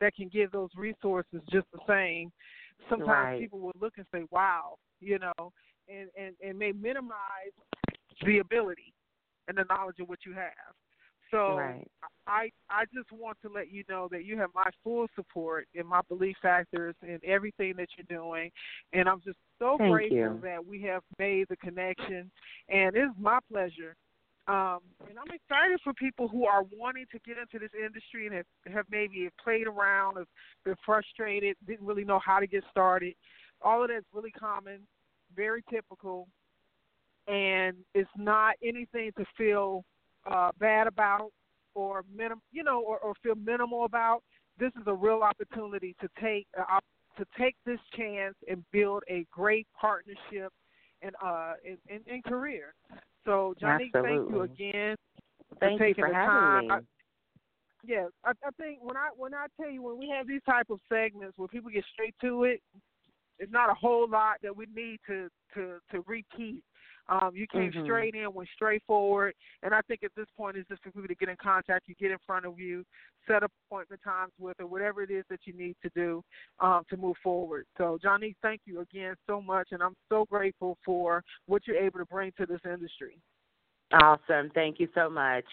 that 0.00 0.14
can 0.14 0.28
give 0.28 0.50
those 0.52 0.70
resources 0.76 1.40
just 1.50 1.66
the 1.72 1.80
same 1.88 2.30
sometimes 2.88 3.08
right. 3.08 3.40
people 3.40 3.58
will 3.58 3.72
look 3.80 3.94
and 3.96 4.06
say 4.12 4.22
wow 4.30 4.74
you 5.00 5.18
know 5.18 5.52
and 5.88 6.08
and 6.18 6.34
and 6.46 6.58
may 6.58 6.72
minimize 6.72 7.52
the 8.24 8.38
ability 8.38 8.92
and 9.48 9.56
the 9.56 9.64
knowledge 9.68 9.98
of 10.00 10.08
what 10.08 10.20
you 10.24 10.32
have 10.32 10.74
so 11.32 11.56
right. 11.56 11.88
I 12.26 12.50
I 12.70 12.84
just 12.94 13.10
want 13.10 13.38
to 13.42 13.48
let 13.48 13.72
you 13.72 13.82
know 13.88 14.06
that 14.12 14.24
you 14.24 14.38
have 14.38 14.50
my 14.54 14.70
full 14.84 15.06
support 15.16 15.66
in 15.74 15.86
my 15.86 16.02
belief 16.08 16.36
factors 16.40 16.94
in 17.02 17.18
everything 17.24 17.74
that 17.78 17.88
you're 17.96 18.18
doing, 18.18 18.50
and 18.92 19.08
I'm 19.08 19.20
just 19.24 19.38
so 19.58 19.76
Thank 19.78 19.90
grateful 19.92 20.18
you. 20.18 20.40
that 20.42 20.64
we 20.64 20.82
have 20.82 21.02
made 21.18 21.46
the 21.48 21.56
connection, 21.56 22.30
and 22.68 22.94
it's 22.94 23.14
my 23.18 23.38
pleasure. 23.50 23.96
Um, 24.48 24.80
and 25.08 25.18
I'm 25.18 25.32
excited 25.32 25.80
for 25.82 25.94
people 25.94 26.28
who 26.28 26.44
are 26.46 26.64
wanting 26.76 27.06
to 27.12 27.18
get 27.24 27.36
into 27.38 27.60
this 27.60 27.70
industry 27.78 28.26
and 28.26 28.34
have, 28.34 28.74
have 28.74 28.86
maybe 28.90 29.28
played 29.42 29.68
around, 29.68 30.16
have 30.16 30.26
been 30.64 30.74
frustrated, 30.84 31.56
didn't 31.64 31.86
really 31.86 32.04
know 32.04 32.18
how 32.24 32.40
to 32.40 32.46
get 32.48 32.64
started. 32.68 33.14
All 33.62 33.84
of 33.84 33.88
that's 33.88 34.04
really 34.12 34.32
common, 34.32 34.80
very 35.36 35.62
typical, 35.70 36.26
and 37.26 37.76
it's 37.94 38.10
not 38.16 38.54
anything 38.62 39.10
to 39.18 39.24
feel 39.36 39.84
uh, 40.30 40.50
bad 40.58 40.86
about 40.86 41.30
or 41.74 42.04
minim, 42.14 42.40
you 42.52 42.62
know, 42.62 42.80
or, 42.80 42.98
or 42.98 43.14
feel 43.22 43.34
minimal 43.34 43.84
about. 43.84 44.22
This 44.58 44.72
is 44.80 44.82
a 44.86 44.94
real 44.94 45.22
opportunity 45.22 45.94
to 46.00 46.08
take 46.20 46.46
uh, 46.58 46.78
to 47.18 47.24
take 47.38 47.56
this 47.66 47.78
chance 47.96 48.34
and 48.48 48.64
build 48.72 49.02
a 49.08 49.26
great 49.30 49.66
partnership 49.78 50.52
and 51.02 51.14
uh 51.24 51.54
in, 51.64 51.76
in, 51.88 52.00
in 52.14 52.22
career. 52.22 52.74
So 53.24 53.54
Johnny, 53.60 53.90
Absolutely. 53.94 54.18
thank 54.18 54.30
you 54.30 54.42
again 54.42 54.96
for 55.58 55.68
Thank 55.68 55.80
you 55.80 55.94
for 55.94 56.08
the 56.08 56.14
having 56.14 56.34
time. 56.34 56.62
me. 56.62 56.70
I, 56.70 56.78
yeah, 57.84 58.06
I, 58.24 58.30
I 58.30 58.50
think 58.58 58.78
when 58.82 58.96
I 58.96 59.08
when 59.16 59.34
I 59.34 59.46
tell 59.60 59.70
you 59.70 59.82
when 59.82 59.98
we 59.98 60.08
have 60.16 60.26
these 60.26 60.42
type 60.46 60.70
of 60.70 60.80
segments 60.88 61.36
where 61.36 61.48
people 61.48 61.70
get 61.70 61.84
straight 61.92 62.14
to 62.20 62.44
it, 62.44 62.60
it's 63.38 63.52
not 63.52 63.70
a 63.70 63.74
whole 63.74 64.08
lot 64.08 64.36
that 64.42 64.56
we 64.56 64.66
need 64.74 64.98
to 65.06 65.28
to 65.54 65.78
to 65.90 66.04
repeat. 66.06 66.62
Um, 67.08 67.34
you 67.34 67.46
came 67.46 67.72
Mhm. 67.72 67.84
straight 67.84 68.14
in, 68.14 68.32
went 68.32 68.48
straight 68.50 68.82
forward, 68.84 69.34
and 69.62 69.74
I 69.74 69.80
think 69.82 70.02
at 70.02 70.14
this 70.14 70.30
point 70.36 70.56
it's 70.56 70.68
just 70.68 70.82
for 70.82 70.90
people 70.92 71.08
to 71.08 71.14
get 71.14 71.28
in 71.28 71.36
contact. 71.36 71.88
You 71.88 71.94
get 71.96 72.10
in 72.10 72.18
front 72.18 72.46
of 72.46 72.58
you, 72.58 72.84
set 73.26 73.42
up 73.42 73.52
appointment 73.66 74.02
times 74.02 74.32
with, 74.38 74.58
or 74.60 74.66
whatever 74.66 75.02
it 75.02 75.10
is 75.10 75.24
that 75.28 75.46
you 75.46 75.52
need 75.52 75.76
to 75.82 75.90
do 75.90 76.24
um, 76.60 76.84
to 76.90 76.96
move 76.96 77.16
forward. 77.22 77.66
So, 77.76 77.98
Johnny, 78.00 78.36
thank 78.40 78.62
you 78.64 78.80
again 78.80 79.16
so 79.26 79.40
much, 79.42 79.68
and 79.72 79.82
I'm 79.82 79.96
so 80.08 80.24
grateful 80.26 80.78
for 80.84 81.24
what 81.46 81.66
you're 81.66 81.76
able 81.76 81.98
to 81.98 82.06
bring 82.06 82.32
to 82.38 82.46
this 82.46 82.60
industry. 82.64 83.18
Awesome. 83.92 84.50
Thank 84.50 84.80
you 84.80 84.88
so 84.94 85.10
much. 85.10 85.44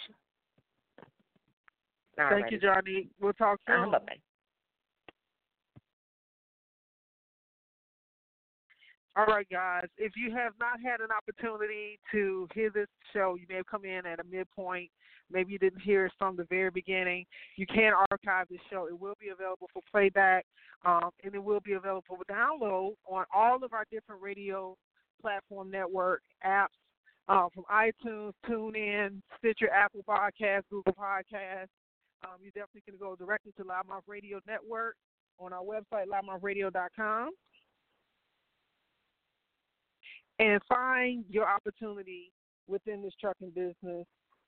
Thank 2.16 2.52
you, 2.52 2.60
Johnny. 2.60 3.10
We'll 3.20 3.34
talk 3.34 3.60
soon. 3.66 3.76
Uh, 3.76 3.91
bye-bye. 3.91 4.20
All 9.20 9.26
right, 9.26 9.49
guys. 9.51 9.84
If 9.97 10.13
you 10.15 10.34
have 10.34 10.53
not 10.61 10.80
had 10.82 11.01
an 11.01 11.09
opportunity 11.11 11.99
to 12.13 12.47
hear 12.53 12.70
this 12.70 12.88
show, 13.11 13.36
you 13.38 13.45
may 13.49 13.55
have 13.55 13.65
come 13.65 13.84
in 13.84 14.05
at 14.05 14.22
a 14.22 14.24
midpoint. 14.24 14.89
Maybe 15.30 15.51
you 15.51 15.59
didn't 15.59 15.82
hear 15.82 16.05
it 16.05 16.13
from 16.17 16.38
the 16.38 16.45
very 16.45 16.70
beginning. 16.70 17.26
You 17.57 17.67
can 17.67 17.91
archive 18.09 18.47
this 18.49 18.61
show. 18.72 18.88
It 18.88 18.97
will 18.97 19.15
be 19.20 19.28
available 19.28 19.70
for 19.74 19.82
playback, 19.91 20.45
um, 20.86 21.09
and 21.22 21.36
it 21.36 21.43
will 21.43 21.59
be 21.59 21.74
available 21.74 22.05
for 22.07 22.17
download 22.34 22.91
on 23.11 23.26
all 23.36 23.61
of 23.61 23.74
our 23.74 23.84
different 23.91 24.22
radio 24.22 24.78
platform 25.22 25.70
network 25.70 26.22
apps 26.47 26.80
uh, 27.28 27.49
from 27.53 27.65
iTunes, 27.70 28.32
TuneIn, 28.47 29.22
Stitcher, 29.38 29.70
Apple 29.70 30.05
Podcasts, 30.07 30.63
Google 30.70 30.93
Podcasts. 30.93 31.67
Um, 32.24 32.39
you're 32.41 32.51
definitely 32.55 32.89
to 32.89 32.97
go 32.97 33.17
directly 33.17 33.51
to 33.57 33.65
LouddMouth 33.65 34.07
Radio 34.07 34.39
Network 34.47 34.95
on 35.41 35.51
our 35.51 35.63
website, 35.63 36.05
louddmouthradio.com 36.07 37.32
and 40.40 40.62
find 40.68 41.26
your 41.30 41.48
opportunity 41.48 42.32
within 42.68 43.02
this 43.02 43.14
trucking 43.20 43.52
business 43.52 44.06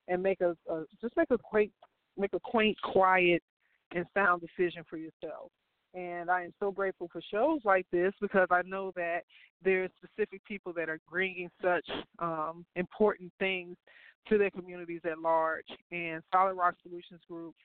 and 0.07 0.23
make 0.23 0.41
a, 0.41 0.55
a 0.71 0.83
just 1.01 1.15
make 1.15 1.29
a 1.31 1.37
quaint 1.37 1.71
make 2.17 2.33
a 2.33 2.39
quaint, 2.39 2.77
quiet, 2.81 3.41
and 3.95 4.05
sound 4.13 4.41
decision 4.41 4.83
for 4.89 4.97
yourself. 4.97 5.51
And 5.93 6.29
I 6.29 6.43
am 6.43 6.53
so 6.59 6.71
grateful 6.71 7.09
for 7.11 7.21
shows 7.31 7.59
like 7.65 7.85
this 7.91 8.13
because 8.21 8.47
I 8.49 8.61
know 8.65 8.91
that 8.95 9.21
there's 9.63 9.89
specific 9.97 10.43
people 10.45 10.73
that 10.73 10.89
are 10.89 10.99
bringing 11.09 11.49
such 11.61 11.85
um, 12.19 12.65
important 12.75 13.31
things 13.39 13.75
to 14.29 14.37
their 14.37 14.51
communities 14.51 15.01
at 15.09 15.19
large. 15.19 15.65
And 15.91 16.21
Solid 16.31 16.53
Rock 16.53 16.75
Solutions 16.83 17.21
Group 17.29 17.55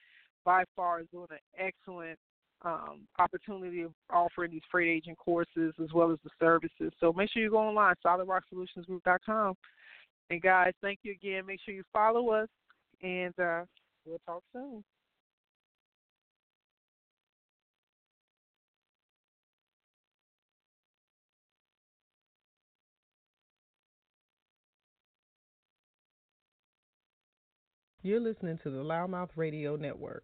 by 0.43 0.63
far 0.75 1.01
is 1.01 1.07
doing 1.11 1.27
an 1.31 1.37
excellent 1.57 2.19
um, 2.63 3.07
opportunity 3.19 3.81
of 3.81 3.91
offering 4.09 4.51
these 4.51 4.61
freight 4.71 4.89
agent 4.89 5.17
courses 5.17 5.73
as 5.81 5.93
well 5.93 6.11
as 6.11 6.17
the 6.23 6.29
services. 6.39 6.91
So 6.99 7.13
make 7.13 7.29
sure 7.31 7.41
you 7.41 7.51
go 7.51 7.57
online, 7.57 7.95
solidrocksolutionsgroup.com. 8.05 9.55
And 10.29 10.41
guys, 10.41 10.73
thank 10.81 10.99
you 11.03 11.13
again. 11.13 11.45
Make 11.45 11.59
sure 11.63 11.73
you 11.73 11.83
follow 11.93 12.29
us, 12.31 12.49
and 13.01 13.33
uh, 13.39 13.63
we'll 14.05 14.19
talk 14.25 14.43
soon. 14.51 14.83
You're 28.07 28.21
listening 28.21 28.57
to 28.63 28.69
the 28.69 28.77
LouddMouth 28.77 29.31
Radio 29.35 29.75
Network. 29.75 30.23